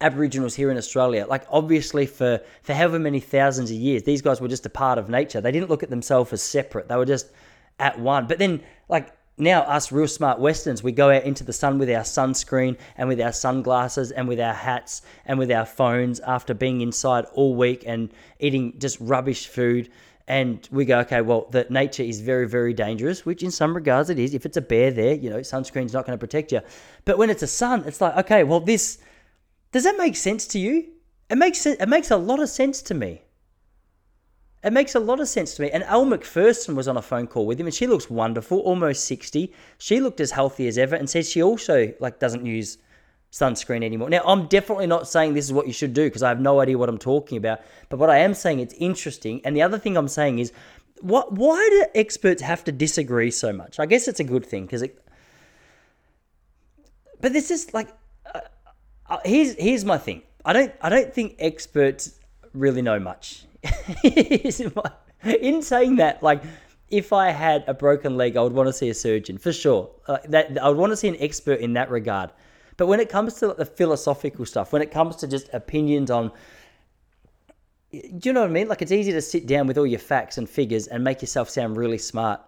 Aboriginals 0.00 0.54
here 0.54 0.70
in 0.70 0.76
Australia, 0.76 1.26
like 1.28 1.44
obviously 1.50 2.06
for 2.06 2.40
for 2.62 2.74
however 2.74 2.98
many 2.98 3.20
thousands 3.20 3.70
of 3.70 3.76
years, 3.76 4.02
these 4.02 4.22
guys 4.22 4.40
were 4.40 4.48
just 4.48 4.66
a 4.66 4.70
part 4.70 4.98
of 4.98 5.08
nature. 5.08 5.40
They 5.40 5.52
didn't 5.52 5.70
look 5.70 5.82
at 5.82 5.90
themselves 5.90 6.32
as 6.32 6.42
separate. 6.42 6.88
They 6.88 6.96
were 6.96 7.04
just 7.04 7.30
at 7.78 7.98
one. 7.98 8.26
But 8.26 8.38
then, 8.38 8.62
like 8.88 9.12
now, 9.36 9.62
us 9.62 9.90
real 9.90 10.06
smart 10.06 10.38
Westerns, 10.38 10.82
we 10.82 10.92
go 10.92 11.10
out 11.10 11.24
into 11.24 11.42
the 11.42 11.52
sun 11.52 11.78
with 11.78 11.90
our 11.90 12.02
sunscreen 12.02 12.78
and 12.96 13.08
with 13.08 13.20
our 13.20 13.32
sunglasses 13.32 14.12
and 14.12 14.28
with 14.28 14.38
our 14.38 14.54
hats 14.54 15.02
and 15.24 15.38
with 15.38 15.50
our 15.50 15.66
phones 15.66 16.20
after 16.20 16.54
being 16.54 16.80
inside 16.82 17.24
all 17.34 17.56
week 17.56 17.82
and 17.84 18.10
eating 18.38 18.78
just 18.78 18.98
rubbish 19.00 19.48
food. 19.48 19.90
And 20.28 20.66
we 20.70 20.84
go, 20.84 21.00
okay, 21.00 21.20
well, 21.20 21.48
the 21.50 21.66
nature 21.68 22.04
is 22.04 22.20
very, 22.20 22.48
very 22.48 22.72
dangerous, 22.72 23.26
which 23.26 23.42
in 23.42 23.50
some 23.50 23.74
regards 23.74 24.08
it 24.08 24.18
is. 24.20 24.34
If 24.34 24.46
it's 24.46 24.56
a 24.56 24.62
bear 24.62 24.92
there, 24.92 25.14
you 25.14 25.30
know, 25.30 25.40
sunscreen's 25.40 25.92
not 25.92 26.06
going 26.06 26.16
to 26.16 26.20
protect 26.20 26.52
you. 26.52 26.60
But 27.04 27.18
when 27.18 27.28
it's 27.28 27.42
a 27.42 27.48
sun, 27.48 27.84
it's 27.86 28.00
like, 28.00 28.16
okay, 28.18 28.44
well, 28.44 28.60
this 28.60 28.98
does 29.72 29.82
that 29.82 29.98
make 29.98 30.14
sense 30.14 30.46
to 30.48 30.60
you? 30.60 30.86
It 31.28 31.36
makes. 31.36 31.66
It 31.66 31.88
makes 31.88 32.12
a 32.12 32.16
lot 32.16 32.38
of 32.38 32.48
sense 32.48 32.80
to 32.82 32.94
me. 32.94 33.22
It 34.64 34.72
makes 34.72 34.94
a 34.94 35.00
lot 35.00 35.20
of 35.20 35.28
sense 35.28 35.54
to 35.54 35.62
me. 35.62 35.70
And 35.70 35.82
Elle 35.82 36.06
Macpherson 36.06 36.74
was 36.74 36.88
on 36.88 36.96
a 36.96 37.02
phone 37.02 37.26
call 37.26 37.44
with 37.44 37.60
him, 37.60 37.66
and 37.66 37.74
she 37.74 37.86
looks 37.86 38.08
wonderful, 38.08 38.60
almost 38.60 39.04
sixty. 39.04 39.52
She 39.76 40.00
looked 40.00 40.20
as 40.20 40.30
healthy 40.30 40.66
as 40.66 40.78
ever, 40.78 40.96
and 40.96 41.08
says 41.08 41.30
she 41.30 41.42
also 41.42 41.92
like 42.00 42.18
doesn't 42.18 42.46
use 42.46 42.78
sunscreen 43.30 43.84
anymore. 43.84 44.08
Now, 44.08 44.22
I'm 44.24 44.46
definitely 44.46 44.86
not 44.86 45.06
saying 45.06 45.34
this 45.34 45.44
is 45.44 45.52
what 45.52 45.66
you 45.66 45.72
should 45.72 45.92
do 45.92 46.04
because 46.04 46.22
I 46.22 46.28
have 46.28 46.40
no 46.40 46.60
idea 46.60 46.78
what 46.78 46.88
I'm 46.88 46.98
talking 46.98 47.36
about. 47.36 47.60
But 47.88 47.98
what 47.98 48.08
I 48.08 48.18
am 48.18 48.32
saying, 48.32 48.60
it's 48.60 48.74
interesting. 48.74 49.42
And 49.44 49.54
the 49.54 49.62
other 49.62 49.78
thing 49.78 49.96
I'm 49.96 50.08
saying 50.08 50.38
is, 50.38 50.52
what? 51.00 51.32
Why 51.32 51.68
do 51.70 51.86
experts 51.94 52.40
have 52.40 52.64
to 52.64 52.72
disagree 52.72 53.30
so 53.30 53.52
much? 53.52 53.78
I 53.78 53.84
guess 53.84 54.08
it's 54.08 54.20
a 54.20 54.24
good 54.24 54.46
thing 54.46 54.64
because 54.64 54.80
it. 54.80 54.98
But 57.20 57.34
this 57.34 57.50
is 57.50 57.74
like 57.74 57.88
uh, 58.34 59.18
here's 59.26 59.54
here's 59.56 59.84
my 59.84 59.98
thing. 59.98 60.22
I 60.44 60.52
don't 60.54 60.72
I 60.80 60.88
don't 60.88 61.12
think 61.12 61.36
experts 61.38 62.18
really 62.54 62.80
know 62.80 62.98
much. 62.98 63.44
in 64.04 65.62
saying 65.62 65.96
that, 65.96 66.22
like 66.22 66.42
if 66.90 67.12
I 67.12 67.30
had 67.30 67.64
a 67.66 67.74
broken 67.74 68.16
leg, 68.16 68.36
I 68.36 68.42
would 68.42 68.52
want 68.52 68.68
to 68.68 68.72
see 68.72 68.88
a 68.88 68.94
surgeon 68.94 69.38
for 69.38 69.52
sure. 69.52 69.90
Uh, 70.06 70.18
that 70.28 70.58
I 70.62 70.68
would 70.68 70.78
want 70.78 70.92
to 70.92 70.96
see 70.96 71.08
an 71.08 71.16
expert 71.18 71.60
in 71.60 71.72
that 71.74 71.90
regard. 71.90 72.30
But 72.76 72.86
when 72.86 73.00
it 73.00 73.08
comes 73.08 73.34
to 73.34 73.48
like, 73.48 73.56
the 73.56 73.64
philosophical 73.64 74.44
stuff, 74.44 74.72
when 74.72 74.82
it 74.82 74.90
comes 74.90 75.16
to 75.16 75.26
just 75.26 75.48
opinions 75.52 76.10
on, 76.10 76.30
do 77.90 78.28
you 78.28 78.32
know 78.32 78.40
what 78.40 78.50
I 78.50 78.52
mean? 78.52 78.68
Like 78.68 78.82
it's 78.82 78.92
easy 78.92 79.12
to 79.12 79.22
sit 79.22 79.46
down 79.46 79.66
with 79.66 79.78
all 79.78 79.86
your 79.86 80.00
facts 80.00 80.38
and 80.38 80.48
figures 80.48 80.88
and 80.88 81.04
make 81.04 81.22
yourself 81.22 81.48
sound 81.48 81.76
really 81.76 81.98
smart. 81.98 82.40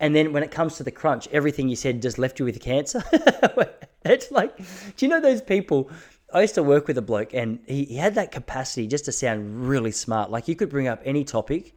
And 0.00 0.14
then 0.14 0.32
when 0.32 0.42
it 0.42 0.50
comes 0.50 0.76
to 0.76 0.82
the 0.82 0.90
crunch, 0.90 1.28
everything 1.28 1.68
you 1.68 1.76
said 1.76 2.02
just 2.02 2.18
left 2.18 2.38
you 2.38 2.44
with 2.44 2.60
cancer. 2.60 3.02
it's 4.04 4.30
like, 4.30 4.56
do 4.56 5.06
you 5.06 5.08
know 5.08 5.20
those 5.20 5.40
people? 5.40 5.90
I 6.34 6.42
used 6.42 6.56
to 6.56 6.62
work 6.64 6.88
with 6.88 6.98
a 6.98 7.02
bloke 7.02 7.32
and 7.32 7.60
he, 7.66 7.84
he 7.84 7.96
had 7.96 8.16
that 8.16 8.32
capacity 8.32 8.88
just 8.88 9.04
to 9.04 9.12
sound 9.12 9.68
really 9.68 9.92
smart. 9.92 10.30
Like 10.30 10.48
you 10.48 10.56
could 10.56 10.68
bring 10.68 10.88
up 10.88 11.00
any 11.04 11.22
topic 11.22 11.74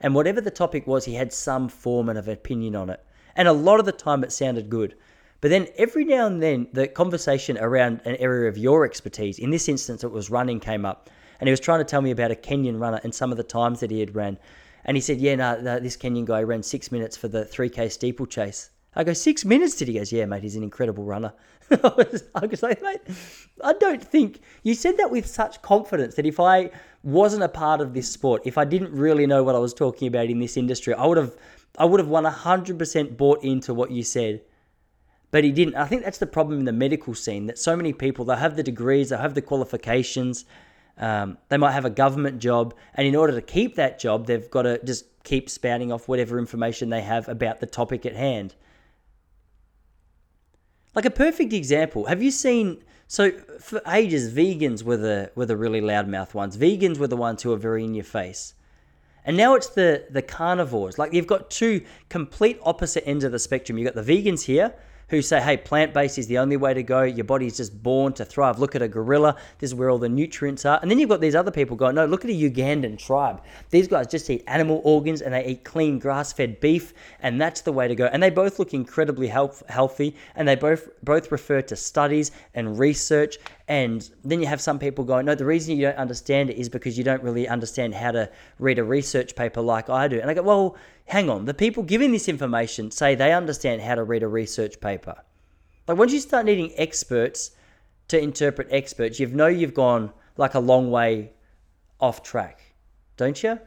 and 0.00 0.14
whatever 0.14 0.40
the 0.40 0.50
topic 0.50 0.86
was, 0.86 1.04
he 1.04 1.14
had 1.14 1.32
some 1.32 1.68
form 1.68 2.08
and 2.08 2.18
of 2.18 2.26
opinion 2.26 2.74
on 2.74 2.90
it. 2.90 3.04
And 3.36 3.46
a 3.46 3.52
lot 3.52 3.78
of 3.78 3.86
the 3.86 3.92
time 3.92 4.24
it 4.24 4.32
sounded 4.32 4.68
good. 4.68 4.96
But 5.40 5.50
then 5.50 5.68
every 5.76 6.04
now 6.04 6.26
and 6.26 6.42
then, 6.42 6.68
the 6.72 6.88
conversation 6.88 7.58
around 7.58 8.00
an 8.04 8.16
area 8.16 8.48
of 8.48 8.58
your 8.58 8.84
expertise, 8.84 9.38
in 9.38 9.50
this 9.50 9.68
instance, 9.68 10.04
it 10.04 10.10
was 10.10 10.30
running, 10.30 10.60
came 10.60 10.84
up. 10.84 11.10
And 11.40 11.48
he 11.48 11.50
was 11.52 11.60
trying 11.60 11.80
to 11.80 11.84
tell 11.84 12.00
me 12.00 12.12
about 12.12 12.30
a 12.30 12.36
Kenyan 12.36 12.80
runner 12.80 13.00
and 13.02 13.14
some 13.14 13.30
of 13.30 13.36
the 13.36 13.42
times 13.42 13.80
that 13.80 13.90
he 13.90 14.00
had 14.00 14.14
ran. 14.14 14.38
And 14.84 14.96
he 14.96 15.00
said, 15.00 15.18
Yeah, 15.18 15.36
no, 15.36 15.60
no 15.60 15.80
this 15.80 15.96
Kenyan 15.96 16.24
guy 16.24 16.42
ran 16.42 16.62
six 16.62 16.92
minutes 16.92 17.16
for 17.16 17.28
the 17.28 17.44
3K 17.44 17.90
steeplechase. 17.90 18.70
I 18.94 19.04
go, 19.04 19.12
Six 19.12 19.44
minutes? 19.44 19.76
Did 19.76 19.88
he? 19.88 19.94
goes, 19.94 20.12
Yeah, 20.12 20.26
mate, 20.26 20.42
he's 20.42 20.56
an 20.56 20.62
incredible 20.62 21.04
runner. 21.04 21.32
I, 22.34 22.46
was, 22.46 22.62
like, 22.62 22.82
Mate, 22.82 23.00
I 23.62 23.72
don't 23.74 24.02
think 24.02 24.40
you 24.62 24.74
said 24.74 24.96
that 24.98 25.10
with 25.10 25.26
such 25.26 25.62
confidence 25.62 26.14
that 26.16 26.26
if 26.26 26.38
I 26.38 26.70
wasn't 27.02 27.42
a 27.42 27.48
part 27.48 27.80
of 27.80 27.94
this 27.94 28.10
sport, 28.10 28.42
if 28.44 28.58
I 28.58 28.64
didn't 28.64 28.92
really 28.92 29.26
know 29.26 29.42
what 29.42 29.54
I 29.54 29.58
was 29.58 29.74
talking 29.74 30.08
about 30.08 30.26
in 30.26 30.38
this 30.38 30.56
industry, 30.56 30.94
I 30.94 31.06
would 31.06 31.18
have 31.18 31.36
I 31.78 31.86
would 31.86 32.00
have 32.00 32.08
100% 32.08 33.16
bought 33.16 33.42
into 33.42 33.72
what 33.72 33.90
you 33.90 34.02
said. 34.02 34.42
But 35.30 35.44
he 35.44 35.52
didn't. 35.52 35.76
I 35.76 35.86
think 35.86 36.04
that's 36.04 36.18
the 36.18 36.26
problem 36.26 36.58
in 36.58 36.66
the 36.66 36.72
medical 36.72 37.14
scene 37.14 37.46
that 37.46 37.58
so 37.58 37.74
many 37.74 37.94
people, 37.94 38.26
they 38.26 38.36
have 38.36 38.56
the 38.56 38.62
degrees, 38.62 39.08
they 39.08 39.16
have 39.16 39.34
the 39.34 39.40
qualifications, 39.40 40.44
um, 40.98 41.38
they 41.48 41.56
might 41.56 41.72
have 41.72 41.86
a 41.86 41.90
government 41.90 42.38
job, 42.38 42.74
and 42.94 43.06
in 43.06 43.16
order 43.16 43.32
to 43.32 43.40
keep 43.40 43.76
that 43.76 43.98
job, 43.98 44.26
they've 44.26 44.50
got 44.50 44.62
to 44.62 44.84
just 44.84 45.06
keep 45.24 45.48
spouting 45.48 45.90
off 45.90 46.06
whatever 46.06 46.38
information 46.38 46.90
they 46.90 47.00
have 47.00 47.28
about 47.28 47.60
the 47.60 47.66
topic 47.66 48.04
at 48.04 48.14
hand. 48.14 48.54
Like 50.94 51.04
a 51.04 51.10
perfect 51.10 51.52
example, 51.52 52.06
have 52.06 52.22
you 52.22 52.30
seen 52.30 52.82
so 53.12 53.30
for 53.60 53.82
ages, 53.88 54.32
vegans 54.32 54.82
were 54.82 54.96
the 54.96 55.30
were 55.34 55.44
the 55.44 55.56
really 55.56 55.82
loudmouth 55.82 56.32
ones. 56.32 56.56
Vegans 56.56 56.96
were 56.96 57.08
the 57.08 57.16
ones 57.16 57.42
who 57.42 57.52
are 57.52 57.58
very 57.58 57.84
in 57.84 57.92
your 57.92 58.04
face. 58.04 58.54
And 59.26 59.36
now 59.36 59.54
it's 59.54 59.68
the 59.68 60.06
the 60.08 60.22
carnivores. 60.22 60.98
Like 60.98 61.12
you've 61.12 61.26
got 61.26 61.50
two 61.50 61.82
complete 62.08 62.58
opposite 62.62 63.06
ends 63.06 63.22
of 63.22 63.32
the 63.32 63.38
spectrum. 63.38 63.76
You've 63.76 63.92
got 63.92 64.02
the 64.02 64.22
vegans 64.22 64.44
here 64.44 64.72
who 65.12 65.20
say, 65.20 65.42
hey, 65.42 65.58
plant 65.58 65.92
based 65.92 66.16
is 66.16 66.26
the 66.26 66.38
only 66.38 66.56
way 66.56 66.72
to 66.72 66.82
go. 66.82 67.02
Your 67.02 67.24
body's 67.24 67.58
just 67.58 67.82
born 67.82 68.14
to 68.14 68.24
thrive. 68.24 68.58
Look 68.58 68.74
at 68.74 68.80
a 68.80 68.88
gorilla. 68.88 69.36
This 69.58 69.68
is 69.68 69.74
where 69.74 69.90
all 69.90 69.98
the 69.98 70.08
nutrients 70.08 70.64
are. 70.64 70.78
And 70.80 70.90
then 70.90 70.98
you've 70.98 71.10
got 71.10 71.20
these 71.20 71.34
other 71.34 71.50
people 71.50 71.76
going, 71.76 71.96
no, 71.96 72.06
look 72.06 72.24
at 72.24 72.30
a 72.30 72.34
Ugandan 72.34 72.98
tribe. 72.98 73.42
These 73.68 73.88
guys 73.88 74.06
just 74.06 74.30
eat 74.30 74.42
animal 74.46 74.80
organs 74.84 75.20
and 75.20 75.34
they 75.34 75.44
eat 75.44 75.64
clean 75.64 75.98
grass 75.98 76.32
fed 76.32 76.60
beef. 76.60 76.94
And 77.20 77.38
that's 77.38 77.60
the 77.60 77.72
way 77.72 77.88
to 77.88 77.94
go. 77.94 78.06
And 78.06 78.22
they 78.22 78.30
both 78.30 78.58
look 78.58 78.72
incredibly 78.72 79.28
health- 79.28 79.62
healthy. 79.68 80.16
And 80.34 80.48
they 80.48 80.56
both, 80.56 80.88
both 81.02 81.30
refer 81.30 81.60
to 81.60 81.76
studies 81.76 82.32
and 82.54 82.78
research. 82.78 83.36
And 83.68 84.08
then 84.24 84.40
you 84.40 84.46
have 84.46 84.60
some 84.60 84.78
people 84.78 85.04
going, 85.04 85.26
no, 85.26 85.34
the 85.34 85.44
reason 85.44 85.76
you 85.76 85.82
don't 85.82 85.96
understand 85.96 86.50
it 86.50 86.58
is 86.58 86.68
because 86.68 86.98
you 86.98 87.04
don't 87.04 87.22
really 87.22 87.46
understand 87.46 87.94
how 87.94 88.10
to 88.10 88.30
read 88.58 88.78
a 88.78 88.84
research 88.84 89.36
paper 89.36 89.60
like 89.60 89.88
I 89.88 90.08
do. 90.08 90.20
And 90.20 90.28
I 90.28 90.34
go, 90.34 90.42
well, 90.42 90.76
hang 91.06 91.30
on, 91.30 91.44
the 91.44 91.54
people 91.54 91.82
giving 91.82 92.12
this 92.12 92.28
information 92.28 92.90
say 92.90 93.14
they 93.14 93.32
understand 93.32 93.82
how 93.82 93.94
to 93.94 94.04
read 94.04 94.22
a 94.22 94.28
research 94.28 94.80
paper. 94.80 95.14
Like 95.86 95.96
once 95.96 96.12
you 96.12 96.20
start 96.20 96.46
needing 96.46 96.72
experts 96.76 97.52
to 98.08 98.20
interpret 98.20 98.68
experts, 98.70 99.20
you 99.20 99.26
know 99.28 99.46
you've 99.46 99.74
gone 99.74 100.12
like 100.36 100.54
a 100.54 100.60
long 100.60 100.90
way 100.90 101.32
off 102.00 102.22
track, 102.22 102.60
don't 103.16 103.42
you? 103.42 103.58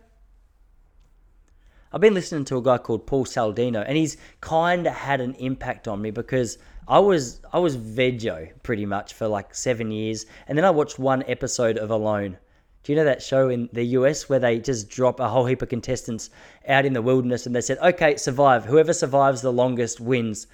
I've 1.94 2.02
been 2.02 2.14
listening 2.14 2.44
to 2.46 2.58
a 2.58 2.62
guy 2.62 2.78
called 2.78 3.08
Paul 3.08 3.26
Saladino, 3.26 3.84
and 3.88 3.96
he's 3.96 4.18
kind 4.42 4.86
of 4.86 4.94
had 4.94 5.22
an 5.22 5.34
impact 5.36 5.88
on 5.88 6.02
me 6.02 6.12
because 6.12 6.58
I 6.88 7.00
was 7.00 7.42
I 7.52 7.60
was 7.60 7.78
veggie 7.78 8.52
pretty 8.64 8.86
much 8.86 9.14
for 9.14 9.28
like 9.28 9.56
seven 9.56 9.92
years, 9.92 10.26
and 10.48 10.58
then 10.58 10.66
I 10.66 10.72
watched 10.72 11.00
one 11.00 11.24
episode 11.28 11.78
of 11.78 11.90
Alone, 11.90 12.38
do 12.86 12.92
you 12.92 12.98
know 12.98 13.06
that 13.06 13.24
show 13.24 13.50
in 13.50 13.68
the 13.74 13.84
US 13.98 14.30
where 14.30 14.38
they 14.38 14.60
just 14.60 14.90
drop 14.90 15.20
a 15.20 15.28
whole 15.28 15.48
heap 15.48 15.64
of 15.64 15.70
contestants 15.70 16.30
out 16.68 16.86
in 16.86 16.94
the 16.94 17.02
wilderness 17.02 17.48
and 17.48 17.56
they 17.56 17.62
said, 17.62 17.80
okay, 17.80 18.16
survive. 18.16 18.66
Whoever 18.66 18.94
survives 18.94 19.42
the 19.42 19.52
longest 19.52 20.00
wins. 20.00 20.46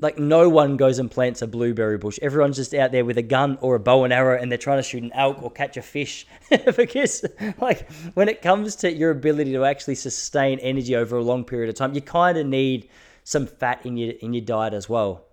Like 0.00 0.18
no 0.18 0.48
one 0.48 0.76
goes 0.76 0.98
and 0.98 1.08
plants 1.08 1.42
a 1.42 1.46
blueberry 1.46 1.98
bush. 1.98 2.18
Everyone's 2.20 2.56
just 2.56 2.74
out 2.74 2.90
there 2.90 3.04
with 3.04 3.16
a 3.16 3.22
gun 3.22 3.58
or 3.60 3.76
a 3.76 3.80
bow 3.80 4.02
and 4.02 4.12
arrow 4.12 4.36
and 4.36 4.50
they're 4.50 4.58
trying 4.58 4.78
to 4.78 4.82
shoot 4.82 5.04
an 5.04 5.12
elk 5.12 5.40
or 5.40 5.52
catch 5.52 5.76
a 5.76 5.82
fish. 5.82 6.26
because 6.76 7.24
like 7.60 7.88
when 8.14 8.28
it 8.28 8.42
comes 8.42 8.74
to 8.76 8.92
your 8.92 9.12
ability 9.12 9.52
to 9.52 9.64
actually 9.64 9.94
sustain 9.94 10.58
energy 10.58 10.96
over 10.96 11.16
a 11.16 11.22
long 11.22 11.44
period 11.44 11.68
of 11.68 11.76
time, 11.76 11.94
you 11.94 12.00
kind 12.00 12.36
of 12.36 12.44
need 12.44 12.88
some 13.22 13.46
fat 13.46 13.86
in 13.86 13.96
your 13.96 14.14
in 14.20 14.34
your 14.34 14.44
diet 14.44 14.74
as 14.74 14.88
well. 14.88 15.25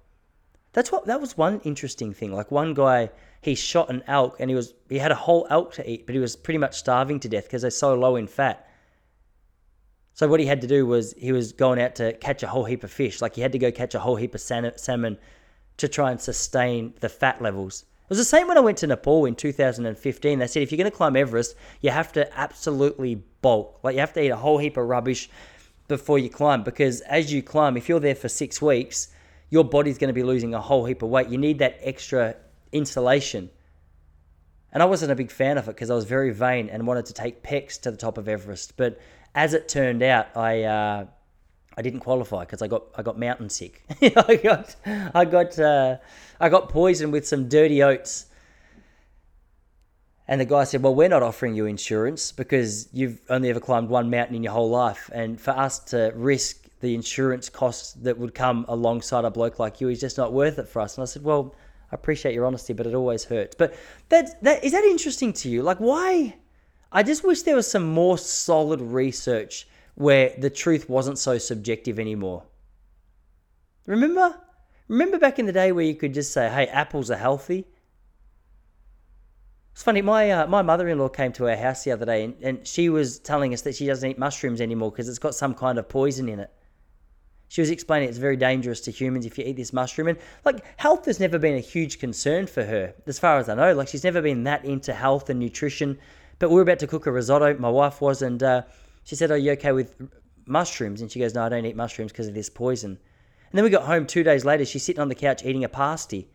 That's 0.73 0.91
what 0.91 1.05
that 1.05 1.21
was 1.21 1.37
one 1.37 1.61
interesting 1.63 2.13
thing. 2.13 2.33
Like 2.33 2.51
one 2.51 2.73
guy 2.73 3.09
he 3.41 3.55
shot 3.55 3.89
an 3.89 4.03
elk 4.07 4.37
and 4.39 4.49
he 4.49 4.55
was 4.55 4.73
he 4.89 4.97
had 4.97 5.11
a 5.11 5.15
whole 5.15 5.47
elk 5.49 5.73
to 5.75 5.89
eat, 5.89 6.05
but 6.05 6.15
he 6.15 6.19
was 6.19 6.35
pretty 6.35 6.57
much 6.57 6.77
starving 6.77 7.19
to 7.21 7.29
death 7.29 7.45
because 7.45 7.61
they're 7.61 7.71
so 7.71 7.93
low 7.93 8.15
in 8.15 8.27
fat. 8.27 8.67
So 10.15 10.27
what 10.27 10.39
he 10.39 10.45
had 10.45 10.61
to 10.61 10.67
do 10.67 10.85
was 10.85 11.13
he 11.13 11.31
was 11.31 11.53
going 11.53 11.81
out 11.81 11.95
to 11.95 12.13
catch 12.13 12.43
a 12.43 12.47
whole 12.47 12.65
heap 12.65 12.83
of 12.83 12.91
fish. 12.91 13.21
Like 13.21 13.35
he 13.35 13.41
had 13.41 13.51
to 13.51 13.59
go 13.59 13.71
catch 13.71 13.95
a 13.95 13.99
whole 13.99 14.15
heap 14.15 14.35
of 14.35 14.41
salmon 14.41 15.17
to 15.77 15.87
try 15.87 16.11
and 16.11 16.21
sustain 16.21 16.93
the 16.99 17.09
fat 17.09 17.41
levels. 17.41 17.85
It 18.03 18.09
was 18.09 18.17
the 18.17 18.25
same 18.25 18.47
when 18.47 18.57
I 18.57 18.61
went 18.61 18.77
to 18.79 18.87
Nepal 18.87 19.25
in 19.25 19.35
2015. 19.35 20.39
They 20.39 20.47
said 20.47 20.61
if 20.61 20.71
you're 20.71 20.77
going 20.77 20.91
to 20.91 20.95
climb 20.95 21.15
Everest, 21.15 21.55
you 21.81 21.89
have 21.89 22.11
to 22.13 22.39
absolutely 22.39 23.23
bulk. 23.41 23.79
Like 23.83 23.95
you 23.95 24.01
have 24.01 24.13
to 24.13 24.23
eat 24.23 24.29
a 24.29 24.35
whole 24.35 24.57
heap 24.57 24.77
of 24.77 24.87
rubbish 24.87 25.29
before 25.87 26.19
you 26.19 26.29
climb 26.29 26.63
because 26.63 27.01
as 27.01 27.33
you 27.33 27.41
climb, 27.41 27.75
if 27.75 27.89
you're 27.89 27.99
there 27.99 28.15
for 28.15 28.29
six 28.29 28.61
weeks, 28.61 29.09
your 29.53 29.63
body's 29.63 29.99
going 29.99 30.07
to 30.07 30.15
be 30.15 30.23
losing 30.23 30.55
a 30.55 30.59
whole 30.59 30.83
heap 30.83 31.03
of 31.03 31.09
weight. 31.09 31.29
You 31.29 31.37
need 31.37 31.59
that 31.59 31.77
extra 31.79 32.35
insulation. 32.71 33.51
And 34.71 34.81
I 34.81 34.87
wasn't 34.87 35.11
a 35.11 35.15
big 35.15 35.29
fan 35.29 35.59
of 35.59 35.67
it 35.67 35.75
because 35.75 35.91
I 35.91 35.93
was 35.93 36.05
very 36.05 36.31
vain 36.31 36.69
and 36.69 36.87
wanted 36.87 37.05
to 37.05 37.13
take 37.13 37.43
pecs 37.43 37.79
to 37.81 37.91
the 37.91 37.97
top 37.97 38.17
of 38.17 38.27
Everest. 38.27 38.75
But 38.77 38.99
as 39.35 39.53
it 39.53 39.69
turned 39.69 40.01
out, 40.01 40.35
I 40.35 40.63
uh, 40.63 41.05
I 41.77 41.81
didn't 41.83 41.99
qualify 41.99 42.45
because 42.45 42.63
I 42.63 42.67
got 42.67 42.85
I 42.95 43.03
got 43.03 43.19
mountain 43.19 43.47
sick. 43.47 43.83
I 44.01 44.39
got 44.43 44.75
I 45.13 45.23
got 45.23 45.59
uh, 45.59 45.97
I 46.39 46.49
got 46.49 46.69
poisoned 46.69 47.13
with 47.13 47.27
some 47.27 47.47
dirty 47.47 47.83
oats. 47.83 48.25
And 50.27 50.41
the 50.41 50.45
guy 50.45 50.63
said, 50.63 50.81
"Well, 50.81 50.95
we're 50.95 51.09
not 51.09 51.21
offering 51.21 51.53
you 51.53 51.67
insurance 51.67 52.31
because 52.31 52.89
you've 52.91 53.21
only 53.29 53.51
ever 53.51 53.59
climbed 53.59 53.89
one 53.89 54.09
mountain 54.09 54.35
in 54.35 54.41
your 54.41 54.53
whole 54.53 54.71
life, 54.71 55.11
and 55.13 55.39
for 55.39 55.51
us 55.51 55.77
to 55.91 56.11
risk 56.15 56.62
the 56.83 56.93
insurance 56.93 57.49
costs 57.49 57.93
that 57.93 58.17
would 58.17 58.35
come 58.35 58.65
alongside 58.67 59.25
a 59.25 59.31
bloke 59.31 59.57
like 59.57 59.81
you 59.81 59.89
is 59.89 59.99
just 59.99 60.17
not 60.17 60.33
worth 60.33 60.59
it 60.59 60.67
for 60.67 60.81
us." 60.81 60.97
And 60.97 61.03
I 61.03 61.05
said, 61.05 61.23
"Well." 61.23 61.55
I 61.91 61.95
appreciate 61.95 62.33
your 62.33 62.47
honesty, 62.47 62.73
but 62.73 62.87
it 62.87 62.95
always 62.95 63.23
hurts. 63.25 63.53
But 63.55 63.75
that 64.09 64.41
that 64.41 64.63
is 64.63 64.71
that 64.71 64.83
interesting 64.83 65.31
to 65.33 65.49
you? 65.49 65.61
Like 65.61 65.77
why? 65.77 66.37
I 66.91 67.03
just 67.03 67.23
wish 67.23 67.43
there 67.43 67.55
was 67.55 67.69
some 67.69 67.83
more 67.83 68.17
solid 68.17 68.81
research 68.81 69.67
where 69.93 70.33
the 70.39 70.49
truth 70.49 70.89
wasn't 70.89 71.19
so 71.19 71.37
subjective 71.37 71.99
anymore. 71.99 72.45
Remember? 73.85 74.39
Remember 74.87 75.19
back 75.19 75.37
in 75.37 75.45
the 75.45 75.51
day 75.51 75.71
where 75.71 75.85
you 75.85 75.93
could 75.93 76.15
just 76.15 76.33
say, 76.33 76.49
"Hey, 76.49 76.65
apples 76.65 77.11
are 77.11 77.17
healthy." 77.27 77.67
It's 79.73 79.83
funny. 79.83 80.01
My 80.01 80.31
uh, 80.31 80.47
my 80.47 80.63
mother 80.63 80.87
in 80.87 80.97
law 80.97 81.09
came 81.09 81.31
to 81.33 81.47
our 81.47 81.55
house 81.55 81.83
the 81.83 81.91
other 81.91 82.07
day, 82.07 82.23
and, 82.23 82.35
and 82.41 82.67
she 82.67 82.89
was 82.89 83.19
telling 83.19 83.53
us 83.53 83.61
that 83.61 83.75
she 83.75 83.85
doesn't 83.85 84.09
eat 84.09 84.17
mushrooms 84.17 84.61
anymore 84.61 84.89
because 84.89 85.07
it's 85.07 85.19
got 85.19 85.35
some 85.35 85.53
kind 85.53 85.77
of 85.77 85.87
poison 85.87 86.27
in 86.27 86.39
it 86.39 86.51
she 87.53 87.61
was 87.61 87.69
explaining 87.69 88.09
it's 88.09 88.17
very 88.17 88.35
dangerous 88.35 88.81
to 88.81 88.89
humans 88.89 89.27
if 89.27 89.37
you 89.37 89.45
eat 89.45 89.57
this 89.57 89.73
mushroom. 89.73 90.07
And 90.07 90.17
like 90.43 90.65
health 90.75 91.05
has 91.05 91.19
never 91.19 91.37
been 91.37 91.53
a 91.53 91.59
huge 91.59 91.99
concern 91.99 92.47
for 92.47 92.63
her, 92.63 92.95
as 93.05 93.19
far 93.19 93.37
as 93.37 93.47
I 93.47 93.53
know. 93.53 93.75
Like 93.75 93.89
she's 93.89 94.03
never 94.03 94.23
been 94.23 94.45
that 94.45 94.65
into 94.65 94.91
health 94.91 95.29
and 95.29 95.39
nutrition. 95.39 95.99
But 96.39 96.49
we 96.49 96.55
were 96.55 96.63
about 96.63 96.79
to 96.79 96.87
cook 96.87 97.05
a 97.05 97.11
risotto, 97.11 97.55
my 97.59 97.69
wife 97.69 98.01
was, 98.01 98.23
and 98.23 98.41
uh, 98.41 98.63
she 99.03 99.15
said, 99.15 99.29
Are 99.29 99.37
you 99.37 99.51
okay 99.51 99.71
with 99.71 99.93
mushrooms? 100.47 100.99
And 101.01 101.11
she 101.11 101.19
goes, 101.19 101.35
No, 101.35 101.43
I 101.43 101.49
don't 101.49 101.63
eat 101.63 101.75
mushrooms 101.75 102.11
because 102.11 102.27
of 102.27 102.33
this 102.33 102.49
poison. 102.49 102.89
And 102.89 102.97
then 103.51 103.63
we 103.63 103.69
got 103.69 103.83
home 103.83 104.07
two 104.07 104.23
days 104.23 104.43
later, 104.43 104.65
she's 104.65 104.81
sitting 104.81 105.01
on 105.01 105.09
the 105.09 105.13
couch 105.13 105.45
eating 105.45 105.63
a 105.63 105.69
pasty, 105.69 106.31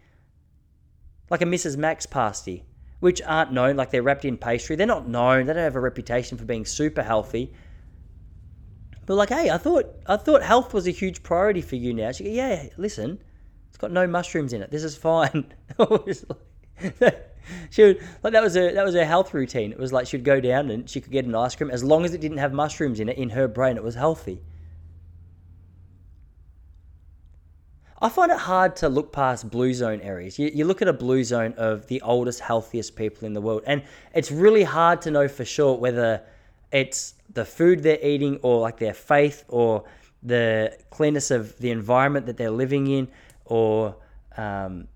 like 1.30 1.42
a 1.42 1.46
Mrs. 1.46 1.76
Mac's 1.76 2.06
pasty, 2.06 2.64
which 3.00 3.20
aren't 3.22 3.50
known, 3.50 3.74
like 3.74 3.90
they're 3.90 4.04
wrapped 4.04 4.24
in 4.24 4.38
pastry. 4.38 4.76
They're 4.76 4.86
not 4.86 5.08
known, 5.08 5.46
they 5.46 5.52
don't 5.52 5.64
have 5.64 5.74
a 5.74 5.80
reputation 5.80 6.38
for 6.38 6.44
being 6.44 6.64
super 6.64 7.02
healthy. 7.02 7.52
But 9.08 9.14
like, 9.14 9.30
hey, 9.30 9.48
I 9.48 9.56
thought 9.56 9.86
I 10.06 10.18
thought 10.18 10.42
health 10.42 10.74
was 10.74 10.86
a 10.86 10.90
huge 10.90 11.22
priority 11.22 11.62
for 11.62 11.76
you 11.76 11.94
now. 11.94 12.12
She 12.12 12.24
goes, 12.24 12.34
yeah, 12.34 12.66
listen, 12.76 13.18
it's 13.70 13.78
got 13.78 13.90
no 13.90 14.06
mushrooms 14.06 14.52
in 14.52 14.60
it. 14.60 14.70
This 14.70 14.84
is 14.84 14.98
fine. 14.98 15.50
she 17.70 17.82
would 17.82 18.02
like 18.22 18.34
that 18.34 18.42
was 18.42 18.54
her 18.54 18.70
that 18.70 18.84
was 18.84 18.94
her 18.94 19.06
health 19.06 19.32
routine. 19.32 19.72
It 19.72 19.78
was 19.78 19.94
like 19.94 20.06
she'd 20.06 20.24
go 20.24 20.40
down 20.40 20.70
and 20.70 20.90
she 20.90 21.00
could 21.00 21.10
get 21.10 21.24
an 21.24 21.34
ice 21.34 21.56
cream 21.56 21.70
as 21.70 21.82
long 21.82 22.04
as 22.04 22.12
it 22.12 22.20
didn't 22.20 22.36
have 22.36 22.52
mushrooms 22.52 23.00
in 23.00 23.08
it. 23.08 23.16
In 23.16 23.30
her 23.30 23.48
brain, 23.48 23.78
it 23.78 23.82
was 23.82 23.94
healthy. 23.94 24.42
I 28.02 28.10
find 28.10 28.30
it 28.30 28.40
hard 28.40 28.76
to 28.76 28.90
look 28.90 29.10
past 29.10 29.48
blue 29.48 29.72
zone 29.72 30.02
areas. 30.02 30.38
You, 30.38 30.50
you, 30.54 30.66
look 30.66 30.82
at 30.82 30.86
a 30.86 30.92
blue 30.92 31.24
zone 31.24 31.54
of 31.56 31.86
the 31.86 32.02
oldest, 32.02 32.40
healthiest 32.40 32.94
people 32.94 33.26
in 33.26 33.32
the 33.32 33.40
world, 33.40 33.62
and 33.66 33.82
it's 34.14 34.30
really 34.30 34.64
hard 34.64 35.00
to 35.02 35.10
know 35.10 35.28
for 35.28 35.46
sure 35.46 35.74
whether 35.76 36.22
it's 36.72 37.14
the 37.32 37.44
food 37.44 37.82
they're 37.82 38.04
eating 38.04 38.38
or 38.42 38.60
like 38.60 38.78
their 38.78 38.94
faith 38.94 39.44
or 39.48 39.84
the 40.22 40.76
cleanness 40.90 41.30
of 41.30 41.56
the 41.58 41.70
environment 41.70 42.26
that 42.26 42.36
they're 42.36 42.50
living 42.50 42.86
in 42.88 43.08
or 43.44 43.96
um, 44.36 44.88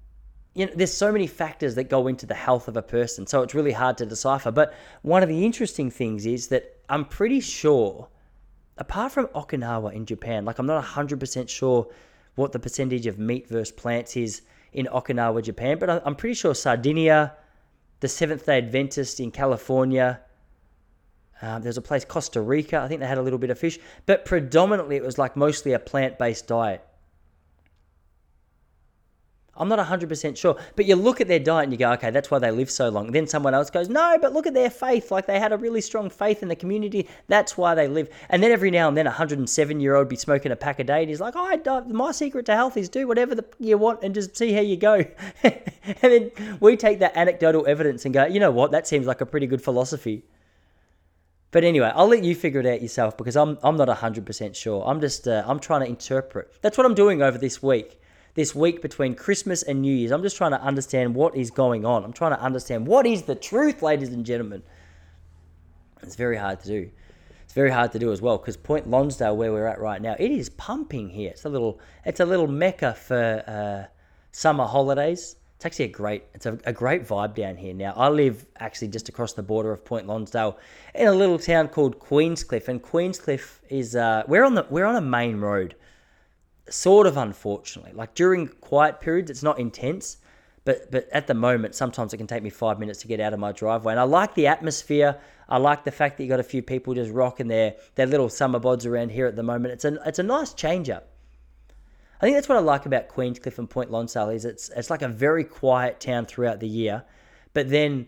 you 0.55 0.67
know 0.67 0.73
there's 0.75 0.93
so 0.93 1.13
many 1.13 1.27
factors 1.27 1.75
that 1.75 1.85
go 1.85 2.07
into 2.07 2.27
the 2.27 2.35
health 2.35 2.69
of 2.69 2.77
a 2.77 2.83
person 2.83 3.27
so 3.27 3.43
it's 3.43 3.55
really 3.55 3.73
hard 3.73 3.97
to 3.99 4.07
decipher. 4.07 4.51
But 4.51 4.75
one 5.03 5.23
of 5.23 5.29
the 5.29 5.45
interesting 5.45 5.91
things 5.91 6.27
is 6.27 6.49
that 6.49 6.77
i'm 6.89 7.05
pretty 7.05 7.41
sure 7.41 8.09
apart 8.79 9.13
from 9.13 9.27
okinawa 9.29 9.93
in 9.93 10.05
japan 10.05 10.45
like 10.45 10.59
i'm 10.59 10.67
not 10.67 10.83
100% 10.85 11.49
sure 11.49 11.87
what 12.35 12.53
the 12.53 12.59
percentage 12.59 13.07
of 13.07 13.19
meat 13.19 13.49
versus 13.49 13.73
plants 13.73 14.17
is 14.17 14.43
in 14.73 14.87
okinawa 14.87 15.43
japan 15.43 15.79
but 15.79 15.89
i'm 16.07 16.15
pretty 16.15 16.35
sure 16.35 16.55
sardinia 16.55 17.35
the 18.01 18.09
seventh 18.09 18.47
day 18.47 18.59
adventist 18.59 19.21
in 19.21 19.31
california 19.31 20.21
um, 21.43 21.61
there's 21.61 21.77
a 21.77 21.83
place, 21.83 22.05
Costa 22.05 22.41
Rica, 22.41 22.79
I 22.79 22.89
think 22.89 23.01
they 23.01 23.07
had 23.07 23.19
a 23.19 23.23
little 23.23 23.39
bit 23.39 23.51
of 23.51 23.59
fish, 23.59 23.79
but 24.07 24.25
predominantly 24.25 24.97
it 24.97 25.03
was 25.03 25.19
like 25.19 25.37
mostly 25.37 25.73
a 25.73 25.79
plant 25.79 26.19
based 26.19 26.47
diet. 26.47 26.83
I'm 29.55 29.69
not 29.69 29.79
100% 29.79 30.37
sure, 30.37 30.57
but 30.77 30.87
you 30.87 30.97
look 30.97 31.21
at 31.21 31.29
their 31.29 31.39
diet 31.39 31.65
and 31.65 31.73
you 31.73 31.79
go, 31.79 31.93
okay, 31.93 32.11
that's 32.11 32.31
why 32.31 32.39
they 32.39 32.51
live 32.51 32.71
so 32.71 32.89
long. 32.89 33.13
Then 33.13 33.27
someone 33.27 33.53
else 33.53 33.69
goes, 33.69 33.91
no, 33.91 34.17
but 34.19 34.33
look 34.33 34.47
at 34.47 34.55
their 34.55 34.71
faith. 34.71 35.11
Like 35.11 35.27
they 35.27 35.39
had 35.39 35.53
a 35.53 35.59
really 35.59 35.83
strong 35.83 36.09
faith 36.09 36.43
in 36.43 36.49
the 36.49 36.57
community. 36.57 37.07
That's 37.29 37.59
why 37.59 37.75
they 37.75 37.87
live. 37.87 38.09
And 38.31 38.43
then 38.43 38.51
every 38.51 38.71
now 38.71 38.89
and 38.89 38.97
then, 38.97 39.07
a 39.07 39.11
107 39.11 39.79
year 39.79 39.95
old 39.95 40.09
be 40.09 40.17
smoking 40.17 40.53
a 40.53 40.57
pack 40.57 40.79
a 40.79 40.85
day 40.85 41.01
and 41.01 41.11
he's 41.11 41.21
like, 41.21 41.35
oh, 41.37 41.45
I, 41.45 41.81
my 41.81 42.13
secret 42.13 42.47
to 42.47 42.55
health 42.55 42.79
is 42.79 42.89
do 42.89 43.07
whatever 43.07 43.35
the, 43.35 43.45
you 43.59 43.77
want 43.77 44.03
and 44.03 44.15
just 44.15 44.39
see 44.39 44.53
how 44.53 44.63
you 44.63 44.79
go. 44.79 45.05
and 45.43 45.61
then 46.01 46.31
we 46.61 46.77
take 46.77 47.01
that 47.01 47.15
anecdotal 47.15 47.67
evidence 47.67 48.07
and 48.07 48.15
go, 48.15 48.25
you 48.25 48.41
know 48.41 48.51
what, 48.51 48.71
that 48.71 48.87
seems 48.87 49.07
like 49.07 49.21
a 49.21 49.27
pretty 49.27 49.47
good 49.47 49.61
philosophy. 49.61 50.23
But 51.53 51.65
anyway, 51.65 51.93
I'll 51.95 52.09
let 52.09 52.25
you 52.25 52.35
figure 52.35 52.61
it 52.61 52.67
out 52.67 52.81
yourself 52.83 53.17
because 53.17 53.37
I'm 53.37 53.59
I'm 53.63 53.77
not 53.77 53.89
100% 53.89 54.57
sure. 54.57 54.83
I'm 54.85 55.01
just 55.01 55.29
uh, 55.29 55.45
I'm 55.47 55.61
trying 55.61 55.83
to 55.83 55.87
interpret. 55.87 56.57
That's 56.63 56.77
what 56.77 56.87
I'm 56.87 56.95
doing 56.95 57.23
over 57.23 57.39
this 57.39 57.63
week. 57.63 58.01
This 58.35 58.55
week 58.55 58.81
between 58.81 59.15
Christmas 59.15 59.63
and 59.63 59.83
New 59.83 59.95
Year's, 59.95 60.11
I'm 60.11 60.23
just 60.23 60.39
trying 60.39 60.53
to 60.53 60.63
understand 60.63 61.15
what 61.15 61.37
is 61.37 61.51
going 61.51 61.85
on. 61.85 62.03
I'm 62.03 62.15
trying 62.15 62.35
to 62.35 62.41
understand 62.41 62.87
what 62.87 63.07
is 63.07 63.23
the 63.25 63.35
truth, 63.35 63.83
ladies 63.83 64.09
and 64.09 64.25
gentlemen. 64.25 64.63
It's 66.03 66.17
very 66.17 66.39
hard 66.39 66.61
to 66.61 66.67
do. 66.67 66.91
It's 67.45 67.53
very 67.53 67.71
hard 67.71 67.93
to 67.93 67.99
do 67.99 68.11
as 68.11 68.23
well 68.23 68.39
because 68.39 68.57
Point 68.57 68.89
Lonsdale, 68.89 69.37
where 69.37 69.53
we're 69.53 69.67
at 69.67 69.79
right 69.79 70.01
now, 70.01 70.17
it 70.19 70.31
is 70.31 70.49
pumping 70.49 71.11
here. 71.11 71.33
It's 71.33 71.45
a 71.45 71.51
little 71.51 71.79
it's 72.07 72.21
a 72.21 72.25
little 72.25 72.49
mecca 72.49 72.95
for 72.95 73.45
uh, 73.47 73.93
summer 74.31 74.65
holidays. 74.65 75.37
It's 75.63 75.67
actually 75.67 75.85
a 75.85 75.89
great 75.89 76.25
it's 76.35 76.45
a, 76.45 76.59
a 76.65 76.73
great 76.73 77.07
vibe 77.07 77.37
down 77.37 77.55
here 77.55 77.73
now. 77.73 77.93
I 77.97 78.09
live 78.09 78.47
actually 78.59 78.89
just 78.89 79.09
across 79.09 79.35
the 79.35 79.45
border 79.45 79.71
of 79.71 79.85
Point 79.85 80.09
Lonsdale 80.09 80.59
in 80.93 81.07
a 81.07 81.13
little 81.13 81.39
town 81.39 81.69
called 81.69 82.01
Queenscliff, 82.01 82.67
and 82.67 82.83
Queenscliff 82.83 83.61
is 83.69 83.95
uh, 83.95 84.25
we're 84.27 84.43
on 84.43 84.57
the 84.57 84.67
we're 84.71 84.87
on 84.87 84.97
a 84.97 85.01
main 85.01 85.39
road, 85.39 85.77
sort 86.69 87.07
of 87.07 87.17
unfortunately. 87.17 87.93
Like 87.93 88.13
during 88.17 88.49
quiet 88.49 89.01
periods, 89.01 89.31
it's 89.31 89.45
not 89.45 89.61
intense, 89.61 90.17
but 90.65 90.91
but 90.91 91.09
at 91.13 91.29
the 91.29 91.35
moment, 91.35 91.77
sometimes 91.77 92.13
it 92.13 92.17
can 92.17 92.27
take 92.27 92.43
me 92.43 92.51
five 92.51 92.81
minutes 92.81 92.99
to 93.03 93.07
get 93.07 93.21
out 93.21 93.33
of 93.33 93.39
my 93.39 93.53
driveway. 93.53 93.93
And 93.93 94.01
I 94.01 94.03
like 94.03 94.35
the 94.35 94.49
atmosphere. 94.49 95.17
I 95.49 95.59
like 95.59 95.85
the 95.85 95.93
fact 95.93 96.17
that 96.17 96.25
you 96.25 96.29
got 96.29 96.41
a 96.41 96.43
few 96.43 96.63
people 96.63 96.93
just 96.95 97.13
rocking 97.13 97.47
their 97.47 97.77
their 97.95 98.07
little 98.07 98.29
summer 98.29 98.59
bods 98.59 98.85
around 98.85 99.13
here 99.13 99.29
at 99.29 99.37
the 99.37 99.45
moment. 99.45 99.75
It's 99.75 99.85
a 99.85 99.97
it's 100.05 100.19
a 100.19 100.25
nice 100.25 100.55
change 100.55 100.91
up. 100.91 101.12
I 102.23 102.27
think 102.27 102.37
that's 102.37 102.49
what 102.49 102.57
I 102.57 102.61
like 102.61 102.87
about 102.87 103.09
Queenscliff 103.09 103.59
and 103.59 103.69
Point 103.69 103.91
Lonsdale 103.91 104.29
is 104.29 104.45
it's 104.45 104.69
it's 104.77 104.91
like 104.91 105.03
a 105.03 105.09
very 105.09 105.43
quiet 105.43 105.99
town 105.99 106.25
throughout 106.25 106.61
the 106.61 106.69
year, 106.69 107.03
but 107.53 107.69
then 107.69 108.07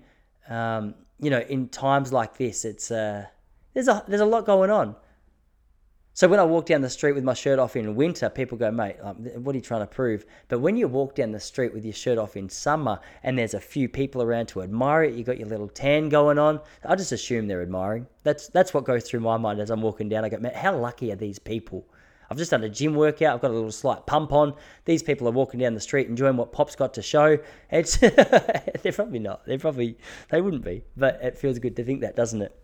um, 0.49 0.95
you 1.19 1.31
know 1.31 1.41
in 1.41 1.69
times 1.69 2.13
like 2.13 2.37
this, 2.37 2.65
it's 2.65 2.93
uh, 2.93 3.27
there's 3.75 3.89
a 3.89 4.05
there's 4.07 4.21
a 4.21 4.27
lot 4.27 4.47
going 4.47 4.71
on. 4.71 4.95
So 6.17 6.29
when 6.29 6.39
I 6.39 6.45
walk 6.45 6.67
down 6.67 6.81
the 6.81 6.91
street 6.91 7.15
with 7.15 7.25
my 7.25 7.35
shirt 7.35 7.59
off 7.59 7.75
in 7.75 7.97
winter, 7.97 8.31
people 8.31 8.57
go, 8.57 8.71
"Mate, 8.71 8.99
what 9.03 9.53
are 9.53 9.59
you 9.59 9.61
trying 9.61 9.81
to 9.81 9.89
prove?" 9.89 10.25
But 10.47 10.61
when 10.61 10.77
you 10.77 10.87
walk 10.87 11.17
down 11.17 11.33
the 11.33 11.41
street 11.41 11.75
with 11.75 11.85
your 11.85 11.93
shirt 11.93 12.17
off 12.17 12.37
in 12.37 12.49
summer, 12.49 13.01
and 13.25 13.37
there's 13.37 13.55
a 13.55 13.61
few 13.61 13.89
people 13.89 14.23
around 14.23 14.47
to 14.51 14.63
admire 14.63 15.03
it, 15.03 15.17
you 15.17 15.25
got 15.25 15.39
your 15.41 15.49
little 15.49 15.67
tan 15.67 16.09
going 16.09 16.39
on. 16.39 16.61
I 16.85 16.95
just 16.95 17.11
assume 17.11 17.49
they're 17.49 17.63
admiring. 17.63 18.07
That's 18.23 18.47
that's 18.47 18.73
what 18.73 18.85
goes 18.85 19.03
through 19.03 19.21
my 19.21 19.39
mind 19.39 19.59
as 19.59 19.71
I'm 19.71 19.83
walking 19.83 20.09
down. 20.09 20.25
I 20.25 20.29
go, 20.29 20.39
"Man, 20.39 20.55
how 20.55 20.77
lucky 20.77 21.11
are 21.11 21.17
these 21.17 21.41
people?" 21.41 21.85
I've 22.31 22.39
just 22.39 22.51
done 22.51 22.65
a 22.65 22.69
gym 22.69 22.95
workout. 22.95 23.35
I've 23.35 23.41
got 23.41 23.51
a 23.51 23.55
little 23.55 23.73
slight 23.73 24.07
pump 24.07 24.33
on. 24.33 24.55
These 24.85 25.03
people 25.03 25.29
are 25.29 25.33
walking 25.33 25.61
down 25.61 25.75
the 25.75 25.81
street 25.81 26.09
enjoying 26.09 26.37
what 26.37 26.53
Pop's 26.53 26.77
got 26.77 26.95
to 26.95 27.03
show. 27.03 27.39
It's 27.71 27.97
they're 27.99 28.93
probably 28.93 29.19
not. 29.19 29.45
They're 29.47 29.59
probably 29.59 29.99
they 30.31 30.41
wouldn't 30.41 30.65
be. 30.65 30.83
But 30.97 31.21
it 31.23 31.39
feels 31.39 31.59
good 31.59 31.77
to 31.77 31.85
think 31.85 32.01
that, 32.01 32.17
doesn't 32.17 32.43
it? 32.43 32.57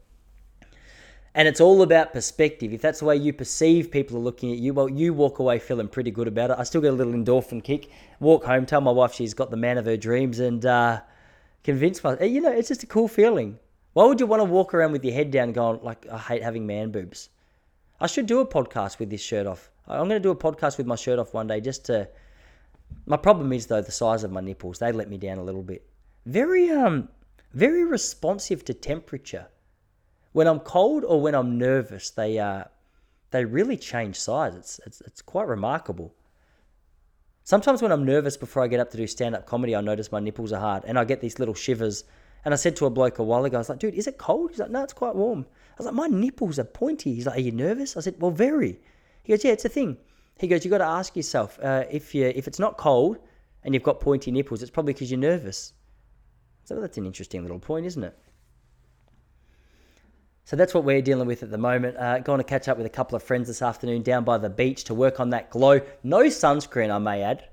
And 1.34 1.46
it's 1.46 1.60
all 1.60 1.82
about 1.82 2.12
perspective. 2.12 2.72
If 2.72 2.82
that's 2.82 2.98
the 2.98 3.04
way 3.04 3.16
you 3.16 3.32
perceive 3.32 3.90
people 3.90 4.16
are 4.16 4.20
looking 4.20 4.50
at 4.50 4.58
you, 4.58 4.74
well, 4.74 4.88
you 4.88 5.14
walk 5.14 5.38
away 5.38 5.60
feeling 5.60 5.86
pretty 5.86 6.10
good 6.10 6.26
about 6.26 6.50
it. 6.50 6.56
I 6.58 6.64
still 6.64 6.80
get 6.80 6.92
a 6.92 6.96
little 6.96 7.12
endorphin 7.12 7.62
kick. 7.62 7.88
Walk 8.18 8.44
home, 8.44 8.66
tell 8.66 8.80
my 8.80 8.90
wife 8.90 9.14
she's 9.14 9.32
got 9.32 9.50
the 9.50 9.56
man 9.56 9.78
of 9.78 9.84
her 9.84 9.96
dreams, 9.96 10.40
and 10.40 10.66
uh, 10.66 11.00
convince 11.62 12.02
myself. 12.02 12.28
You 12.28 12.40
know, 12.40 12.50
it's 12.50 12.68
just 12.68 12.82
a 12.82 12.86
cool 12.86 13.06
feeling. 13.06 13.60
Why 13.92 14.06
would 14.06 14.18
you 14.18 14.26
want 14.26 14.40
to 14.40 14.44
walk 14.44 14.74
around 14.74 14.90
with 14.92 15.04
your 15.04 15.14
head 15.14 15.30
down, 15.30 15.52
going 15.52 15.80
like, 15.82 16.04
"I 16.10 16.18
hate 16.18 16.42
having 16.42 16.66
man 16.66 16.90
boobs"? 16.90 17.28
I 18.00 18.06
should 18.06 18.26
do 18.26 18.40
a 18.40 18.46
podcast 18.46 18.98
with 18.98 19.10
this 19.10 19.20
shirt 19.20 19.46
off. 19.46 19.70
I'm 19.86 20.08
going 20.08 20.10
to 20.10 20.20
do 20.20 20.30
a 20.30 20.36
podcast 20.36 20.78
with 20.78 20.86
my 20.86 20.96
shirt 20.96 21.18
off 21.18 21.34
one 21.34 21.46
day 21.46 21.60
just 21.60 21.84
to. 21.86 22.08
My 23.06 23.16
problem 23.16 23.52
is 23.52 23.66
though 23.66 23.82
the 23.82 23.92
size 23.92 24.24
of 24.24 24.32
my 24.32 24.40
nipples. 24.40 24.78
They 24.78 24.90
let 24.90 25.08
me 25.08 25.18
down 25.18 25.38
a 25.38 25.44
little 25.44 25.62
bit. 25.62 25.86
Very 26.26 26.70
um, 26.70 27.08
very 27.52 27.84
responsive 27.84 28.64
to 28.66 28.74
temperature. 28.74 29.48
When 30.32 30.46
I'm 30.46 30.60
cold 30.60 31.04
or 31.04 31.20
when 31.20 31.34
I'm 31.34 31.58
nervous, 31.58 32.10
they 32.10 32.38
uh, 32.38 32.64
they 33.30 33.44
really 33.44 33.76
change 33.76 34.16
size. 34.16 34.54
It's 34.54 34.80
it's 34.86 35.00
it's 35.02 35.22
quite 35.22 35.48
remarkable. 35.48 36.14
Sometimes 37.44 37.82
when 37.82 37.90
I'm 37.90 38.04
nervous 38.04 38.36
before 38.36 38.62
I 38.62 38.68
get 38.68 38.80
up 38.80 38.90
to 38.90 38.96
do 38.96 39.06
stand 39.06 39.34
up 39.34 39.46
comedy, 39.46 39.74
I 39.74 39.80
notice 39.80 40.12
my 40.12 40.20
nipples 40.20 40.52
are 40.52 40.60
hard 40.60 40.84
and 40.84 40.98
I 40.98 41.04
get 41.04 41.20
these 41.20 41.38
little 41.38 41.54
shivers. 41.54 42.04
And 42.44 42.54
I 42.54 42.56
said 42.56 42.76
to 42.76 42.86
a 42.86 42.90
bloke 42.90 43.18
a 43.18 43.24
while 43.24 43.44
ago, 43.44 43.58
I 43.58 43.60
was 43.60 43.68
like, 43.68 43.80
dude, 43.80 43.94
is 43.94 44.06
it 44.06 44.16
cold? 44.16 44.50
He's 44.50 44.60
like, 44.60 44.70
no, 44.70 44.82
it's 44.82 44.94
quite 44.94 45.14
warm. 45.14 45.46
I 45.80 45.82
was 45.82 45.86
like, 45.86 46.10
my 46.10 46.14
nipples 46.14 46.58
are 46.58 46.64
pointy. 46.64 47.14
He's 47.14 47.24
like, 47.24 47.38
are 47.38 47.40
you 47.40 47.52
nervous? 47.52 47.96
I 47.96 48.00
said, 48.00 48.16
well, 48.18 48.30
very. 48.30 48.78
He 49.22 49.32
goes, 49.32 49.42
yeah, 49.42 49.52
it's 49.52 49.64
a 49.64 49.70
thing. 49.70 49.96
He 50.38 50.46
goes, 50.46 50.62
you 50.62 50.70
got 50.70 50.78
to 50.78 50.84
ask 50.84 51.16
yourself 51.16 51.58
uh, 51.62 51.84
if 51.90 52.14
you 52.14 52.26
if 52.26 52.46
it's 52.46 52.58
not 52.58 52.76
cold 52.76 53.16
and 53.64 53.72
you've 53.72 53.82
got 53.82 53.98
pointy 53.98 54.30
nipples, 54.30 54.60
it's 54.60 54.70
probably 54.70 54.92
because 54.92 55.10
you're 55.10 55.18
nervous. 55.18 55.72
So 56.64 56.78
that's 56.78 56.98
an 56.98 57.06
interesting 57.06 57.40
little 57.40 57.58
point, 57.58 57.86
isn't 57.86 58.04
it? 58.04 58.18
So 60.44 60.54
that's 60.54 60.74
what 60.74 60.84
we're 60.84 61.00
dealing 61.00 61.26
with 61.26 61.42
at 61.42 61.50
the 61.50 61.56
moment. 61.56 61.96
Uh, 61.96 62.18
going 62.18 62.40
to 62.40 62.44
catch 62.44 62.68
up 62.68 62.76
with 62.76 62.84
a 62.84 62.90
couple 62.90 63.16
of 63.16 63.22
friends 63.22 63.48
this 63.48 63.62
afternoon 63.62 64.02
down 64.02 64.22
by 64.22 64.36
the 64.36 64.50
beach 64.50 64.84
to 64.84 64.94
work 64.94 65.18
on 65.18 65.30
that 65.30 65.48
glow. 65.48 65.80
No 66.02 66.24
sunscreen, 66.24 66.90
I 66.90 66.98
may 66.98 67.22
add, 67.22 67.48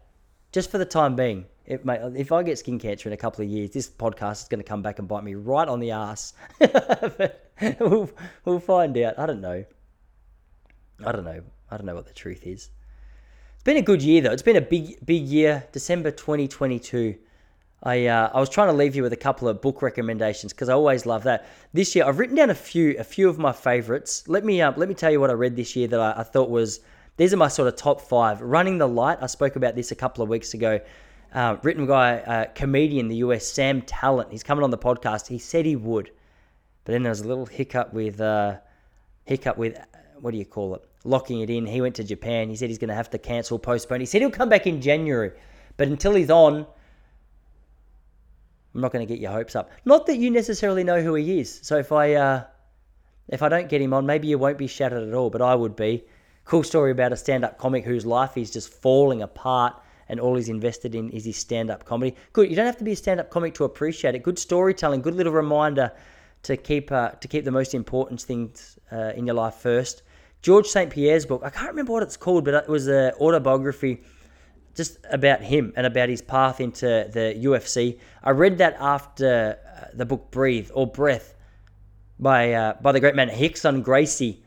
just 0.51 0.69
for 0.69 0.77
the 0.77 0.85
time 0.85 1.15
being. 1.15 1.45
May, 1.67 1.97
if 2.15 2.31
I 2.31 2.43
get 2.43 2.57
skin 2.57 2.79
cancer 2.79 3.09
in 3.09 3.13
a 3.13 3.17
couple 3.17 3.43
of 3.43 3.49
years, 3.49 3.71
this 3.71 3.89
podcast 3.89 4.43
is 4.43 4.47
going 4.47 4.59
to 4.59 4.67
come 4.67 4.81
back 4.81 4.99
and 4.99 5.07
bite 5.07 5.23
me 5.23 5.35
right 5.35 5.67
on 5.67 5.79
the 5.79 5.91
ass. 5.91 6.33
we'll, 7.79 8.09
we'll 8.45 8.59
find 8.59 8.97
out. 8.97 9.19
I 9.19 9.25
don't 9.25 9.41
know. 9.41 9.65
I 11.05 11.11
don't 11.11 11.25
know. 11.25 11.41
I 11.69 11.77
don't 11.77 11.85
know 11.85 11.95
what 11.95 12.07
the 12.07 12.13
truth 12.13 12.47
is. 12.47 12.69
It's 13.55 13.63
been 13.63 13.77
a 13.77 13.81
good 13.81 14.01
year 14.01 14.21
though. 14.21 14.31
It's 14.31 14.41
been 14.41 14.55
a 14.55 14.61
big, 14.61 15.05
big 15.05 15.23
year. 15.23 15.65
December 15.73 16.11
2022. 16.11 17.15
I 17.83 18.07
uh, 18.07 18.31
I 18.33 18.39
was 18.39 18.49
trying 18.49 18.69
to 18.69 18.73
leave 18.73 18.95
you 18.95 19.03
with 19.03 19.13
a 19.13 19.17
couple 19.17 19.47
of 19.47 19.61
book 19.61 19.81
recommendations 19.81 20.53
because 20.53 20.69
I 20.69 20.73
always 20.73 21.05
love 21.05 21.23
that. 21.23 21.45
This 21.73 21.95
year 21.95 22.05
I've 22.05 22.17
written 22.17 22.35
down 22.35 22.49
a 22.49 22.55
few 22.55 22.95
a 22.97 23.03
few 23.03 23.29
of 23.29 23.37
my 23.37 23.51
favorites. 23.51 24.23
Let 24.27 24.45
me 24.45 24.61
uh, 24.61 24.71
let 24.77 24.89
me 24.89 24.95
tell 24.95 25.11
you 25.11 25.19
what 25.19 25.29
I 25.29 25.33
read 25.33 25.55
this 25.55 25.75
year 25.75 25.87
that 25.89 25.99
I, 25.99 26.21
I 26.21 26.23
thought 26.23 26.49
was 26.49 26.79
these 27.17 27.33
are 27.33 27.37
my 27.37 27.49
sort 27.49 27.67
of 27.67 27.75
top 27.75 28.01
five. 28.01 28.41
Running 28.41 28.77
the 28.77 28.87
Light. 28.87 29.19
I 29.21 29.27
spoke 29.27 29.57
about 29.57 29.75
this 29.75 29.91
a 29.91 29.95
couple 29.95 30.23
of 30.23 30.29
weeks 30.29 30.53
ago 30.53 30.79
uh, 31.33 31.57
written 31.63 31.85
by 31.85 32.13
a 32.13 32.47
comedian 32.47 33.05
in 33.05 33.09
the 33.09 33.17
US, 33.17 33.45
Sam 33.45 33.81
Tallent. 33.81 34.31
He's 34.31 34.43
coming 34.43 34.63
on 34.63 34.71
the 34.71 34.77
podcast. 34.77 35.27
He 35.27 35.39
said 35.39 35.65
he 35.65 35.75
would, 35.75 36.11
but 36.83 36.93
then 36.93 37.03
there 37.03 37.11
was 37.11 37.21
a 37.21 37.27
little 37.27 37.45
hiccup 37.45 37.93
with 37.93 38.21
uh, 38.21 38.57
hiccup 39.25 39.57
with 39.57 39.77
what 40.19 40.31
do 40.31 40.37
you 40.37 40.45
call 40.45 40.75
it? 40.75 40.81
Locking 41.03 41.41
it 41.41 41.49
in. 41.49 41.65
He 41.65 41.81
went 41.81 41.95
to 41.95 42.03
Japan. 42.03 42.49
He 42.49 42.55
said 42.55 42.69
he's 42.69 42.79
going 42.79 42.89
to 42.89 42.95
have 42.95 43.09
to 43.11 43.17
cancel, 43.17 43.59
postpone. 43.59 43.99
He 43.99 44.05
said 44.05 44.21
he'll 44.21 44.31
come 44.31 44.49
back 44.49 44.67
in 44.67 44.81
January, 44.81 45.31
but 45.77 45.87
until 45.87 46.15
he's 46.15 46.29
on, 46.31 46.65
I'm 48.73 48.81
not 48.81 48.91
going 48.91 49.05
to 49.05 49.11
get 49.11 49.21
your 49.21 49.31
hopes 49.31 49.55
up. 49.55 49.71
Not 49.85 50.05
that 50.07 50.17
you 50.17 50.31
necessarily 50.31 50.83
know 50.83 51.01
who 51.01 51.15
he 51.15 51.39
is. 51.39 51.59
So 51.63 51.77
if 51.77 51.91
I 51.91 52.13
uh, 52.13 52.43
if 53.27 53.41
I 53.41 53.49
don't 53.49 53.69
get 53.69 53.81
him 53.81 53.93
on, 53.93 54.05
maybe 54.05 54.27
you 54.27 54.37
won't 54.37 54.57
be 54.57 54.67
shattered 54.67 55.07
at 55.07 55.13
all. 55.13 55.29
But 55.29 55.41
I 55.41 55.55
would 55.55 55.75
be. 55.75 56.05
Cool 56.45 56.63
story 56.63 56.91
about 56.91 57.11
a 57.11 57.17
stand-up 57.17 57.57
comic 57.57 57.83
whose 57.83 58.05
life 58.05 58.37
is 58.37 58.49
just 58.49 58.69
falling 58.69 59.21
apart 59.21 59.75
and 60.09 60.19
all 60.19 60.35
he's 60.35 60.49
invested 60.49 60.95
in 60.95 61.09
is 61.09 61.25
his 61.25 61.37
stand 61.37 61.69
up 61.69 61.85
comedy. 61.85 62.15
Good. 62.33 62.49
You 62.49 62.55
don't 62.55 62.65
have 62.65 62.77
to 62.77 62.83
be 62.83 62.93
a 62.93 62.95
stand 62.95 63.19
up 63.19 63.29
comic 63.29 63.53
to 63.55 63.63
appreciate 63.63 64.15
it. 64.15 64.23
Good 64.23 64.39
storytelling, 64.39 65.01
good 65.01 65.15
little 65.15 65.33
reminder 65.33 65.91
to 66.43 66.57
keep 66.57 66.91
uh, 66.91 67.11
to 67.11 67.27
keep 67.27 67.45
the 67.45 67.51
most 67.51 67.73
important 67.73 68.21
things 68.21 68.79
uh, 68.91 69.13
in 69.15 69.25
your 69.25 69.35
life 69.35 69.55
first. 69.55 70.03
Georges 70.41 70.71
St. 70.71 70.89
Pierre's 70.91 71.25
book, 71.25 71.41
I 71.43 71.49
can't 71.49 71.69
remember 71.69 71.93
what 71.93 72.03
it's 72.03 72.17
called, 72.17 72.45
but 72.45 72.53
it 72.53 72.69
was 72.69 72.87
an 72.87 73.11
autobiography 73.19 74.01
just 74.75 74.99
about 75.09 75.41
him 75.41 75.73
and 75.75 75.87
about 75.87 76.07
his 76.07 76.21
path 76.21 76.61
into 76.61 76.85
the 76.85 77.35
UFC. 77.43 77.99
I 78.23 78.29
read 78.29 78.59
that 78.59 78.77
after 78.79 79.57
uh, 79.65 79.85
the 79.93 80.05
book 80.05 80.29
Breathe 80.29 80.69
or 80.73 80.85
Breath 80.85 81.33
by 82.19 82.53
uh, 82.53 82.73
by 82.81 82.91
the 82.91 82.99
great 82.99 83.15
man 83.15 83.29
Rickson 83.29 83.83
Gracie. 83.83 84.43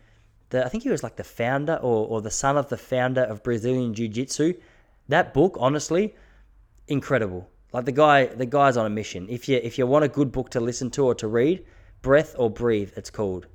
The, 0.51 0.65
I 0.65 0.69
think 0.69 0.83
he 0.85 0.89
was 0.89 1.03
like 1.03 1.17
the 1.17 1.25
founder 1.25 1.75
or, 1.75 2.07
or 2.07 2.21
the 2.23 2.31
son 2.31 2.57
of 2.57 2.69
the 2.69 2.77
founder 2.77 3.23
of 3.23 3.43
Brazilian 3.43 3.95
Jiu 3.95 4.09
Jitsu. 4.09 4.55
That 5.11 5.35
book, 5.35 5.57
honestly, 5.59 6.15
incredible. 6.87 7.51
Like 7.73 7.85
the 7.85 7.93
guy, 7.93 8.27
the 8.27 8.47
guy's 8.47 8.77
on 8.77 8.87
a 8.87 8.91
mission. 8.91 9.27
If 9.29 9.49
you 9.49 9.61
if 9.61 9.77
you 9.77 9.85
want 9.87 10.05
a 10.05 10.09
good 10.09 10.31
book 10.31 10.51
to 10.51 10.61
listen 10.61 10.89
to 10.93 11.05
or 11.05 11.17
to 11.17 11.27
read, 11.27 11.65
Breath 12.01 12.37
or 12.39 12.49
Breathe, 12.49 12.93
it's 12.97 13.11
called. 13.11 13.49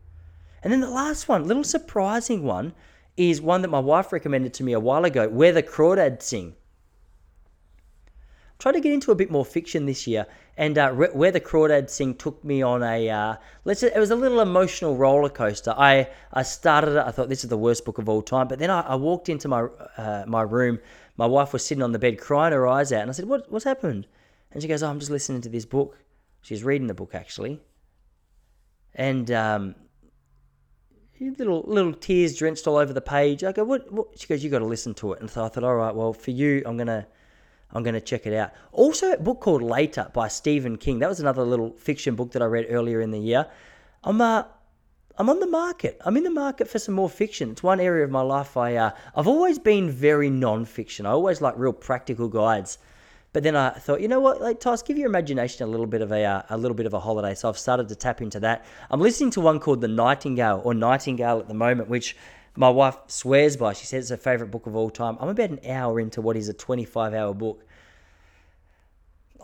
And 0.62 0.74
then 0.74 0.82
the 0.82 0.90
last 0.90 1.30
one, 1.30 1.48
little 1.48 1.64
surprising 1.64 2.44
one, 2.44 2.74
is 3.16 3.40
one 3.40 3.62
that 3.62 3.70
my 3.70 3.80
wife 3.80 4.12
recommended 4.12 4.54
to 4.56 4.66
me 4.66 4.74
a 4.74 4.82
while 4.82 5.06
ago, 5.06 5.30
Where 5.30 5.54
the 5.54 5.64
Crawdads 5.64 6.24
Sing. 6.24 6.56
Tried 8.60 8.74
to 8.74 8.82
get 8.82 8.94
into 8.94 9.12
a 9.12 9.16
bit 9.16 9.32
more 9.32 9.46
fiction 9.46 9.86
this 9.86 10.08
year, 10.08 10.26
and 10.58 10.78
uh, 10.78 10.92
Where 10.92 11.32
the 11.32 11.42
Crawdads 11.42 11.92
Sing 11.92 12.16
took 12.16 12.44
me 12.44 12.62
on 12.64 12.84
a 12.84 13.10
uh, 13.10 13.36
let's 13.64 13.82
it 13.82 13.98
was 13.98 14.12
a 14.12 14.16
little 14.16 14.42
emotional 14.42 14.98
roller 14.98 15.30
coaster. 15.30 15.74
I 15.78 16.10
I 16.34 16.44
started 16.44 16.98
it, 16.98 17.06
I 17.06 17.12
thought 17.12 17.30
this 17.30 17.46
is 17.46 17.50
the 17.50 17.58
worst 17.58 17.86
book 17.86 17.98
of 17.98 18.10
all 18.10 18.22
time, 18.22 18.50
but 18.50 18.60
then 18.60 18.70
I, 18.70 18.82
I 18.82 18.96
walked 18.96 19.30
into 19.30 19.48
my 19.48 19.68
uh, 19.98 20.26
my 20.28 20.42
room. 20.42 20.80
My 21.18 21.26
wife 21.26 21.54
was 21.54 21.66
sitting 21.66 21.84
on 21.84 21.92
the 21.92 22.00
bed 22.00 22.20
crying 22.20 22.54
her 22.54 22.68
eyes 22.68 22.92
out, 22.92 23.02
and 23.02 23.10
I 23.10 23.14
said, 23.14 23.26
"What 23.26 23.52
what's 23.52 23.66
happened?" 23.66 24.08
And 24.52 24.62
she 24.62 24.68
goes, 24.68 24.84
"Oh, 24.84 24.90
I'm 24.90 25.00
just 25.00 25.12
listening 25.12 25.42
to 25.42 25.50
this 25.50 25.66
book." 25.66 25.98
She's 26.42 26.64
reading 26.64 26.88
the 26.88 26.94
book 26.94 27.16
actually, 27.16 27.62
and 28.94 29.32
um, 29.32 29.76
little 31.20 31.64
little 31.68 31.94
tears 31.94 32.36
drenched 32.36 32.68
all 32.68 32.78
over 32.78 32.94
the 32.94 33.02
page. 33.02 33.44
I 33.44 33.52
go, 33.52 33.64
what, 33.64 33.92
what? 33.92 34.08
She 34.18 34.28
goes, 34.28 34.44
you 34.44 34.50
got 34.50 34.60
to 34.60 34.66
listen 34.66 34.94
to 34.96 35.14
it. 35.14 35.22
And 35.22 35.30
so 35.30 35.44
I 35.44 35.50
thought, 35.50 35.64
all 35.64 35.76
right, 35.76 35.96
well, 35.96 36.14
for 36.14 36.32
you, 36.32 36.62
I'm 36.66 36.78
gonna 36.78 37.08
I'm 37.72 37.84
gonna 37.84 38.02
check 38.02 38.26
it 38.26 38.34
out. 38.34 38.52
Also, 38.72 39.14
a 39.14 39.18
book 39.18 39.42
called 39.42 39.62
Later 39.62 40.10
by 40.14 40.28
Stephen 40.28 40.78
King. 40.78 41.00
That 41.00 41.10
was 41.10 41.20
another 41.20 41.44
little 41.44 41.74
fiction 41.74 42.16
book 42.16 42.32
that 42.32 42.42
I 42.42 42.46
read 42.46 42.68
earlier 42.70 43.02
in 43.02 43.12
the 43.12 43.20
year. 43.20 43.48
I'm 44.04 44.22
uh, 44.22 44.44
I'm 45.18 45.30
on 45.30 45.40
the 45.40 45.48
market. 45.48 45.98
I'm 46.04 46.18
in 46.18 46.24
the 46.24 46.30
market 46.30 46.68
for 46.68 46.78
some 46.78 46.94
more 46.94 47.10
fiction. 47.10 47.52
It's 47.52 47.64
one 47.64 47.80
area 47.80 48.04
of 48.04 48.12
my 48.12 48.22
life 48.22 48.58
I 48.58 48.76
uh, 48.76 48.92
I've 49.16 49.28
always 49.28 49.58
been 49.58 49.90
very 49.90 50.30
non-fiction. 50.30 51.06
I 51.06 51.12
always 51.12 51.42
like 51.42 51.54
real 51.58 51.72
practical 51.72 52.28
guides. 52.28 52.78
But 53.32 53.44
then 53.44 53.56
I 53.56 53.70
thought, 53.72 54.02
you 54.02 54.08
know 54.08 54.20
what, 54.20 54.42
like 54.42 54.60
Toss, 54.60 54.82
give 54.82 54.98
your 54.98 55.08
imagination 55.08 55.68
a 55.68 55.70
little 55.70 55.88
bit 55.88 56.02
of 56.02 56.12
a 56.12 56.24
uh, 56.24 56.42
a 56.50 56.58
little 56.58 56.76
bit 56.76 56.86
of 56.86 56.94
a 56.94 57.00
holiday. 57.00 57.34
So 57.34 57.48
I've 57.48 57.58
started 57.58 57.88
to 57.90 57.96
tap 57.96 58.22
into 58.22 58.42
that. 58.42 58.66
I'm 58.90 59.00
listening 59.00 59.32
to 59.32 59.42
one 59.42 59.60
called 59.60 59.80
The 59.80 59.88
Nightingale 59.88 60.62
or 60.66 60.74
Nightingale 60.74 61.40
at 61.40 61.48
the 61.48 61.54
moment, 61.54 61.88
which 61.88 62.18
my 62.58 62.70
wife 62.70 62.98
swears 63.08 63.56
by. 63.56 63.72
She 63.72 63.86
says 63.86 64.06
it's 64.06 64.10
her 64.12 64.32
favorite 64.32 64.52
book 64.52 64.68
of 64.68 64.76
all 64.76 64.90
time. 64.90 65.18
I'm 65.22 65.30
about 65.30 65.50
an 65.50 65.60
hour 65.66 66.00
into 66.00 66.22
what 66.22 66.36
is 66.36 66.50
a 66.50 66.54
25 66.54 67.14
hour 67.14 67.34
book. 67.34 67.66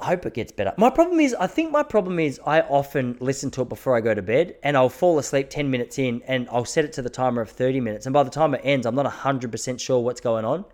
I 0.02 0.06
hope 0.08 0.26
it 0.26 0.34
gets 0.34 0.52
better. 0.52 0.74
My 0.78 0.90
problem 0.90 1.20
is, 1.20 1.34
I 1.36 1.48
think 1.48 1.72
my 1.72 1.84
problem 1.84 2.20
is, 2.20 2.40
I 2.46 2.62
often 2.62 3.18
listen 3.20 3.52
to 3.52 3.62
it 3.62 3.70
before 3.70 3.96
I 3.96 4.02
go 4.02 4.14
to 4.14 4.22
bed, 4.22 4.56
and 4.64 4.76
I'll 4.76 4.90
fall 4.90 5.20
asleep 5.20 5.50
10 5.50 5.70
minutes 5.70 6.00
in, 6.00 6.22
and 6.28 6.48
I'll 6.52 6.66
set 6.66 6.86
it 6.86 6.94
to 6.94 7.02
the 7.02 7.10
timer 7.10 7.42
of 7.42 7.50
30 7.52 7.80
minutes. 7.80 8.06
And 8.06 8.14
by 8.14 8.24
the 8.24 8.30
time 8.30 8.54
it 8.56 8.62
ends, 8.64 8.86
I'm 8.86 8.96
not 8.96 9.06
100% 9.06 9.80
sure 9.80 10.00
what's 10.00 10.22
going 10.22 10.46
on. 10.46 10.66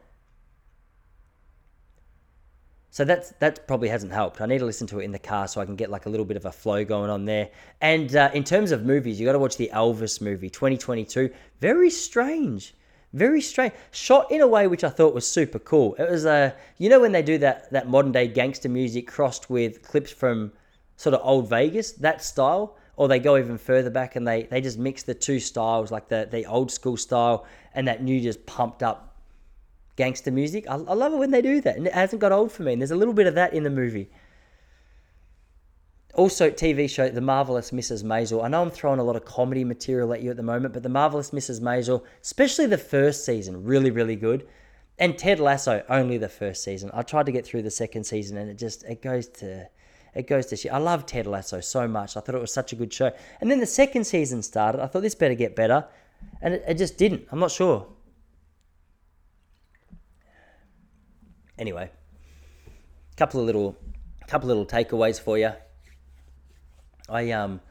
So 2.97 3.05
that's 3.05 3.29
that 3.39 3.67
probably 3.67 3.89
hasn't 3.89 4.11
helped. 4.11 4.41
I 4.41 4.47
need 4.47 4.57
to 4.57 4.65
listen 4.65 4.87
to 4.87 4.99
it 4.99 5.03
in 5.03 5.11
the 5.11 5.19
car 5.19 5.47
so 5.47 5.61
I 5.61 5.65
can 5.65 5.75
get 5.75 5.91
like 5.91 6.07
a 6.07 6.09
little 6.09 6.25
bit 6.25 6.35
of 6.35 6.45
a 6.45 6.51
flow 6.51 6.83
going 6.83 7.11
on 7.11 7.25
there. 7.25 7.51
And 7.79 8.15
uh, 8.15 8.31
in 8.33 8.43
terms 8.43 8.71
of 8.71 8.85
movies, 8.85 9.19
you 9.19 9.25
got 9.27 9.33
to 9.33 9.39
watch 9.39 9.55
the 9.55 9.69
Elvis 9.71 10.19
movie, 10.19 10.49
2022. 10.49 11.29
Very 11.59 11.91
strange, 11.91 12.73
very 13.13 13.41
strange. 13.41 13.73
Shot 13.91 14.31
in 14.31 14.41
a 14.41 14.47
way 14.47 14.67
which 14.67 14.83
I 14.83 14.89
thought 14.89 15.13
was 15.13 15.29
super 15.29 15.59
cool. 15.59 15.95
It 15.95 16.09
was 16.09 16.25
a, 16.25 16.31
uh, 16.31 16.51
you 16.77 16.89
know, 16.89 16.99
when 16.99 17.11
they 17.11 17.21
do 17.21 17.37
that 17.39 17.71
that 17.71 17.87
modern 17.87 18.11
day 18.11 18.27
gangster 18.27 18.69
music 18.69 19.07
crossed 19.07 19.49
with 19.49 19.81
clips 19.81 20.11
from 20.11 20.51
sort 20.97 21.13
of 21.15 21.21
old 21.23 21.49
Vegas, 21.49 21.93
that 21.93 22.23
style. 22.23 22.77
Or 22.95 23.07
they 23.07 23.19
go 23.19 23.37
even 23.37 23.59
further 23.59 23.91
back 23.91 24.15
and 24.15 24.27
they, 24.27 24.43
they 24.43 24.59
just 24.59 24.79
mix 24.79 25.03
the 25.03 25.13
two 25.13 25.39
styles, 25.39 25.91
like 25.91 26.07
the, 26.07 26.27
the 26.31 26.47
old 26.47 26.71
school 26.71 26.97
style 26.97 27.45
and 27.75 27.87
that 27.87 28.01
new 28.01 28.19
just 28.19 28.43
pumped 28.47 28.81
up 28.81 29.15
gangster 29.97 30.31
music. 30.31 30.65
I, 30.67 30.73
I 30.73 30.93
love 30.93 31.13
it 31.13 31.17
when 31.17 31.29
they 31.29 31.43
do 31.43 31.61
that, 31.61 31.77
and 31.77 31.85
it 31.85 31.93
hasn't 31.93 32.21
got 32.21 32.31
old 32.31 32.51
for 32.51 32.63
me. 32.63 32.73
And 32.73 32.81
there's 32.81 32.91
a 32.91 32.95
little 32.95 33.13
bit 33.13 33.27
of 33.27 33.35
that 33.35 33.53
in 33.53 33.63
the 33.63 33.69
movie. 33.69 34.09
Also, 36.17 36.49
TV 36.49 36.89
show 36.89 37.07
The 37.09 37.21
Marvelous 37.21 37.69
Mrs. 37.69 38.03
Maisel. 38.03 38.43
I 38.43 38.47
know 38.47 38.63
I'm 38.63 38.71
throwing 38.71 38.99
a 38.99 39.03
lot 39.03 39.15
of 39.15 39.23
comedy 39.23 39.63
material 39.63 40.11
at 40.13 40.23
you 40.23 40.31
at 40.31 40.35
the 40.35 40.41
moment, 40.41 40.73
but 40.73 40.81
The 40.81 40.89
Marvelous 40.89 41.29
Mrs. 41.29 41.61
Maisel, 41.61 42.03
especially 42.23 42.65
the 42.65 42.75
first 42.75 43.23
season, 43.23 43.63
really, 43.63 43.91
really 43.91 44.15
good. 44.15 44.47
And 44.97 45.15
Ted 45.15 45.39
Lasso, 45.39 45.83
only 45.89 46.17
the 46.17 46.27
first 46.27 46.63
season. 46.63 46.89
I 46.91 47.03
tried 47.03 47.27
to 47.27 47.31
get 47.31 47.45
through 47.45 47.61
the 47.61 47.69
second 47.69 48.03
season, 48.05 48.35
and 48.35 48.49
it 48.49 48.57
just 48.57 48.83
it 48.85 49.03
goes 49.03 49.27
to 49.27 49.69
it 50.15 50.25
goes 50.25 50.47
to 50.47 50.55
shit. 50.55 50.73
I 50.73 50.79
love 50.79 51.05
Ted 51.05 51.27
Lasso 51.27 51.59
so 51.59 51.87
much. 51.87 52.17
I 52.17 52.21
thought 52.21 52.33
it 52.33 52.41
was 52.41 52.51
such 52.51 52.73
a 52.73 52.75
good 52.75 52.91
show. 52.91 53.11
And 53.39 53.51
then 53.51 53.59
the 53.59 53.67
second 53.67 54.05
season 54.05 54.41
started. 54.41 54.81
I 54.81 54.87
thought 54.87 55.03
this 55.03 55.13
better 55.13 55.35
get 55.35 55.55
better, 55.55 55.85
and 56.41 56.55
it, 56.55 56.63
it 56.67 56.77
just 56.79 56.97
didn't. 56.97 57.27
I'm 57.31 57.37
not 57.37 57.51
sure. 57.51 57.85
Anyway, 61.59 61.91
couple 63.17 63.39
of 63.39 63.45
little, 63.45 63.77
couple 64.27 64.49
of 64.49 64.57
little 64.57 64.65
takeaways 64.65 65.21
for 65.21 65.37
you. 65.37 65.51
I 67.09 67.31
um, 67.31 67.61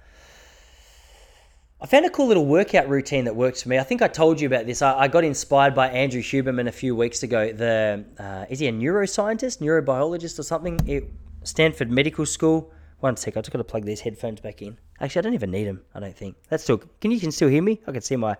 I 1.80 1.86
found 1.86 2.06
a 2.06 2.10
cool 2.10 2.26
little 2.26 2.46
workout 2.46 2.88
routine 2.88 3.26
that 3.26 3.36
works 3.36 3.62
for 3.62 3.68
me. 3.68 3.78
I 3.78 3.82
think 3.82 4.00
I 4.00 4.08
told 4.08 4.40
you 4.40 4.46
about 4.46 4.66
this. 4.66 4.80
I, 4.80 4.98
I 5.00 5.08
got 5.08 5.24
inspired 5.24 5.74
by 5.74 5.88
Andrew 5.88 6.22
Huberman 6.22 6.68
a 6.68 6.72
few 6.72 6.96
weeks 6.96 7.22
ago. 7.22 7.52
The 7.52 8.04
uh, 8.18 8.46
is 8.48 8.60
he 8.60 8.66
a 8.68 8.72
neuroscientist, 8.72 9.58
neurobiologist, 9.58 10.38
or 10.38 10.42
something? 10.42 10.78
At 10.90 11.04
Stanford 11.46 11.90
Medical 11.90 12.24
School. 12.24 12.72
One 13.00 13.14
sec, 13.18 13.36
I 13.36 13.40
just 13.40 13.52
got 13.52 13.58
to 13.58 13.64
plug 13.64 13.84
these 13.84 14.00
headphones 14.00 14.40
back 14.40 14.62
in. 14.62 14.78
Actually, 15.00 15.20
I 15.20 15.22
don't 15.22 15.34
even 15.34 15.50
need 15.50 15.64
them. 15.64 15.82
I 15.94 16.00
don't 16.00 16.16
think 16.16 16.36
that's 16.48 16.62
still. 16.62 16.78
Can 17.00 17.10
you 17.10 17.20
can 17.20 17.30
still 17.30 17.48
hear 17.48 17.62
me? 17.62 17.80
I 17.86 17.92
can 17.92 18.00
see 18.00 18.16
my 18.16 18.36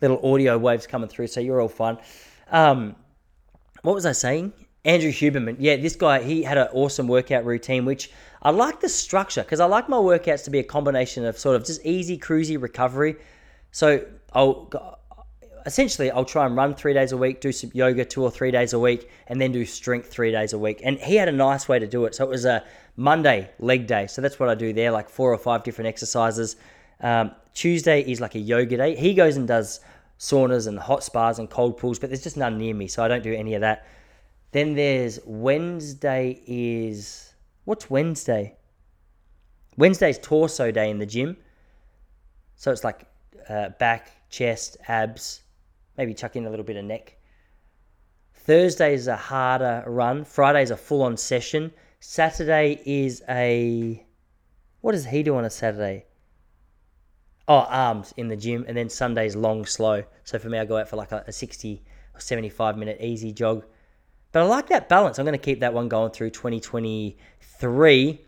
little 0.00 0.20
audio 0.24 0.56
waves 0.56 0.86
coming 0.86 1.08
through, 1.08 1.26
so 1.26 1.40
you're 1.40 1.60
all 1.60 1.68
fine. 1.68 1.98
Um, 2.52 2.94
what 3.82 3.94
was 3.94 4.06
I 4.06 4.12
saying? 4.12 4.52
Andrew 4.86 5.10
Huberman, 5.10 5.56
yeah, 5.58 5.76
this 5.76 5.96
guy, 5.96 6.22
he 6.22 6.44
had 6.44 6.56
an 6.56 6.68
awesome 6.72 7.08
workout 7.08 7.44
routine, 7.44 7.84
which 7.84 8.12
I 8.40 8.50
like 8.50 8.80
the 8.80 8.88
structure 8.88 9.42
because 9.42 9.58
I 9.58 9.66
like 9.66 9.88
my 9.88 9.96
workouts 9.96 10.44
to 10.44 10.50
be 10.50 10.60
a 10.60 10.64
combination 10.64 11.24
of 11.24 11.36
sort 11.36 11.56
of 11.56 11.66
just 11.66 11.84
easy, 11.84 12.16
cruisy 12.16 12.60
recovery. 12.60 13.16
So 13.72 14.06
I'll 14.32 14.70
essentially 15.66 16.12
I'll 16.12 16.24
try 16.24 16.46
and 16.46 16.54
run 16.54 16.76
three 16.76 16.94
days 16.94 17.10
a 17.10 17.16
week, 17.16 17.40
do 17.40 17.50
some 17.50 17.72
yoga 17.74 18.04
two 18.04 18.22
or 18.22 18.30
three 18.30 18.52
days 18.52 18.72
a 18.72 18.78
week, 18.78 19.10
and 19.26 19.40
then 19.40 19.50
do 19.50 19.64
strength 19.66 20.08
three 20.08 20.30
days 20.30 20.52
a 20.52 20.58
week. 20.58 20.80
And 20.84 20.98
he 20.98 21.16
had 21.16 21.28
a 21.28 21.32
nice 21.32 21.68
way 21.68 21.80
to 21.80 21.86
do 21.88 22.04
it. 22.04 22.14
So 22.14 22.24
it 22.24 22.30
was 22.30 22.44
a 22.44 22.64
Monday 22.96 23.50
leg 23.58 23.88
day. 23.88 24.06
So 24.06 24.22
that's 24.22 24.38
what 24.38 24.48
I 24.48 24.54
do 24.54 24.72
there, 24.72 24.92
like 24.92 25.10
four 25.10 25.32
or 25.32 25.38
five 25.38 25.64
different 25.64 25.88
exercises. 25.88 26.54
Um, 27.00 27.32
Tuesday 27.54 28.02
is 28.02 28.20
like 28.20 28.36
a 28.36 28.38
yoga 28.38 28.76
day. 28.76 28.94
He 28.94 29.14
goes 29.14 29.36
and 29.36 29.48
does 29.48 29.80
saunas 30.20 30.68
and 30.68 30.78
hot 30.78 31.02
spas 31.02 31.40
and 31.40 31.50
cold 31.50 31.76
pools, 31.76 31.98
but 31.98 32.08
there's 32.08 32.22
just 32.22 32.36
none 32.36 32.56
near 32.56 32.72
me, 32.72 32.86
so 32.86 33.02
I 33.02 33.08
don't 33.08 33.24
do 33.24 33.34
any 33.34 33.54
of 33.54 33.62
that. 33.62 33.84
Then 34.56 34.72
there's 34.72 35.20
Wednesday 35.26 36.40
is 36.46 37.34
what's 37.66 37.90
Wednesday? 37.90 38.56
Wednesday's 39.76 40.18
torso 40.18 40.70
day 40.70 40.88
in 40.88 40.98
the 40.98 41.04
gym. 41.04 41.36
So 42.54 42.72
it's 42.72 42.82
like 42.82 43.04
uh, 43.50 43.68
back, 43.78 44.30
chest, 44.30 44.78
abs, 44.88 45.42
maybe 45.98 46.14
chuck 46.14 46.36
in 46.36 46.46
a 46.46 46.48
little 46.48 46.64
bit 46.64 46.76
of 46.76 46.86
neck. 46.86 47.18
Thursday 48.32 48.94
is 48.94 49.08
a 49.08 49.16
harder 49.16 49.84
run. 49.86 50.24
Friday 50.24 50.62
is 50.62 50.70
a 50.70 50.76
full 50.78 51.02
on 51.02 51.18
session. 51.18 51.70
Saturday 52.00 52.80
is 52.86 53.22
a. 53.28 54.02
What 54.80 54.92
does 54.92 55.04
he 55.04 55.22
do 55.22 55.36
on 55.36 55.44
a 55.44 55.50
Saturday? 55.50 56.06
Oh, 57.46 57.66
arms 57.68 58.14
in 58.16 58.28
the 58.28 58.36
gym. 58.36 58.64
And 58.66 58.74
then 58.74 58.88
Sunday's 58.88 59.36
long, 59.36 59.66
slow. 59.66 60.04
So 60.24 60.38
for 60.38 60.48
me, 60.48 60.56
I 60.56 60.64
go 60.64 60.78
out 60.78 60.88
for 60.88 60.96
like 60.96 61.12
a, 61.12 61.24
a 61.26 61.32
60 61.32 61.82
or 62.14 62.20
75 62.20 62.78
minute 62.78 62.96
easy 63.02 63.32
jog. 63.32 63.66
But 64.36 64.42
I 64.42 64.48
like 64.48 64.68
that 64.68 64.90
balance. 64.90 65.18
I'm 65.18 65.24
going 65.24 65.32
to 65.32 65.42
keep 65.42 65.60
that 65.60 65.72
one 65.72 65.88
going 65.88 66.10
through 66.10 66.28
2023. 66.28 68.20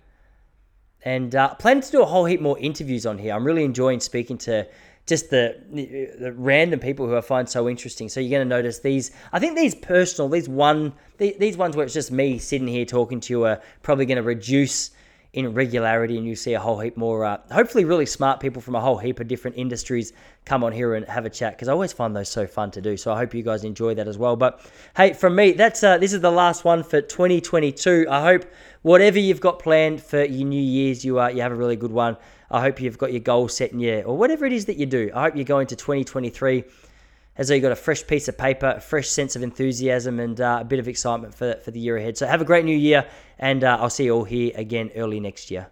And 1.05 1.35
uh, 1.35 1.55
plan 1.57 1.83
to 1.83 1.91
do 1.91 2.01
a 2.01 2.07
whole 2.07 2.25
heap 2.25 2.41
more 2.41 2.59
interviews 2.59 3.05
on 3.05 3.19
here. 3.19 3.35
I'm 3.35 3.45
really 3.45 3.63
enjoying 3.63 4.01
speaking 4.01 4.39
to 4.39 4.67
just 5.05 5.29
the, 5.29 5.61
the 5.71 6.33
random 6.33 6.81
people 6.81 7.07
who 7.07 7.15
I 7.15 7.21
find 7.21 7.47
so 7.47 7.69
interesting. 7.69 8.09
So 8.09 8.21
you're 8.21 8.31
going 8.31 8.49
to 8.49 8.57
notice 8.57 8.79
these. 8.79 9.11
I 9.35 9.39
think 9.39 9.55
these 9.55 9.75
personal, 9.75 10.31
these 10.31 10.49
one, 10.49 10.95
these 11.19 11.59
ones 11.59 11.77
where 11.77 11.85
it's 11.85 11.93
just 11.93 12.11
me 12.11 12.39
sitting 12.39 12.69
here 12.69 12.87
talking 12.87 13.21
to 13.21 13.35
you 13.35 13.45
are 13.45 13.61
probably 13.83 14.07
going 14.07 14.17
to 14.17 14.23
reduce 14.23 14.93
in 15.39 15.55
regularity, 15.55 16.19
and 16.19 16.27
you 16.27 16.35
see 16.35 16.55
a 16.55 16.59
whole 16.59 16.81
heap 16.81 16.97
more, 16.97 17.25
uh, 17.25 17.39
hopefully, 17.53 17.85
really 17.85 18.07
smart 18.07 18.41
people 18.41 18.61
from 18.61 18.75
a 18.75 18.81
whole 18.81 18.99
heap 18.99 19.21
of 19.21 19.29
different 19.29 19.57
industries 19.57 20.13
come 20.45 20.65
on 20.65 20.73
here 20.73 20.97
and 20.97 21.07
have 21.07 21.27
a 21.27 21.31
chat 21.31 21.55
because 21.55 21.69
I 21.69 21.73
always 21.73 21.93
find 21.93 22.17
those 22.17 22.29
so 22.29 22.45
fun 22.45 22.73
to 22.73 22.81
do. 22.81 22.97
So 22.97 23.13
I 23.13 23.19
hope 23.19 23.33
you 23.35 23.45
guys 23.45 23.63
enjoy 23.63 23.95
that 23.95 24.09
as 24.09 24.19
well. 24.19 24.35
But 24.35 24.61
hey, 24.97 25.13
from 25.13 25.37
me, 25.37 25.53
that's 25.53 25.85
uh, 25.85 25.97
this 25.99 26.13
is 26.13 26.21
the 26.23 26.33
last 26.33 26.65
one 26.65 26.83
for 26.83 27.01
2022. 27.01 28.07
I 28.11 28.21
hope 28.21 28.47
whatever 28.83 29.21
you've 29.21 29.41
got 29.41 29.61
planned 29.61 30.03
for 30.03 30.25
your 30.25 30.49
New 30.49 30.61
Year's, 30.61 31.05
you 31.05 31.21
uh, 31.21 31.29
you 31.29 31.41
have 31.43 31.53
a 31.53 31.57
really 31.57 31.77
good 31.77 31.93
one. 31.93 32.17
I 32.51 32.61
hope 32.61 32.81
you've 32.81 32.99
got 32.99 33.13
your 33.13 33.21
goals 33.21 33.57
set 33.57 33.71
in 33.71 33.79
your 33.79 34.05
or 34.05 34.17
whatever 34.17 34.45
it 34.45 34.53
is 34.53 34.65
that 34.65 34.77
you 34.77 34.87
do. 34.87 35.13
I 35.15 35.23
hope 35.25 35.37
you 35.37 35.45
go 35.45 35.61
into 35.61 35.77
2023 35.77 36.65
as 37.39 37.49
though 37.49 37.55
you 37.55 37.61
got 37.61 37.73
a 37.73 37.77
fresh 37.77 38.07
piece 38.07 38.29
of 38.29 38.37
paper, 38.37 38.75
a 38.77 38.81
fresh 38.81 39.09
sense 39.09 39.37
of 39.37 39.43
enthusiasm, 39.43 40.21
and 40.21 40.41
uh, 40.41 40.59
a 40.61 40.65
bit 40.65 40.81
of 40.81 40.89
excitement 40.89 41.35
for, 41.35 41.55
for 41.65 41.71
the 41.71 41.81
year 41.81 41.97
ahead. 41.97 42.19
So 42.19 42.27
have 42.27 42.43
a 42.43 42.45
great 42.45 42.65
new 42.65 42.77
year, 42.77 43.07
and 43.39 43.65
uh, 43.65 43.79
I'll 43.81 43.91
see 43.91 44.05
you 44.05 44.15
all 44.15 44.25
here 44.25 44.53
again 44.55 44.91
early 44.97 45.21
next 45.21 45.51
year. 45.51 45.69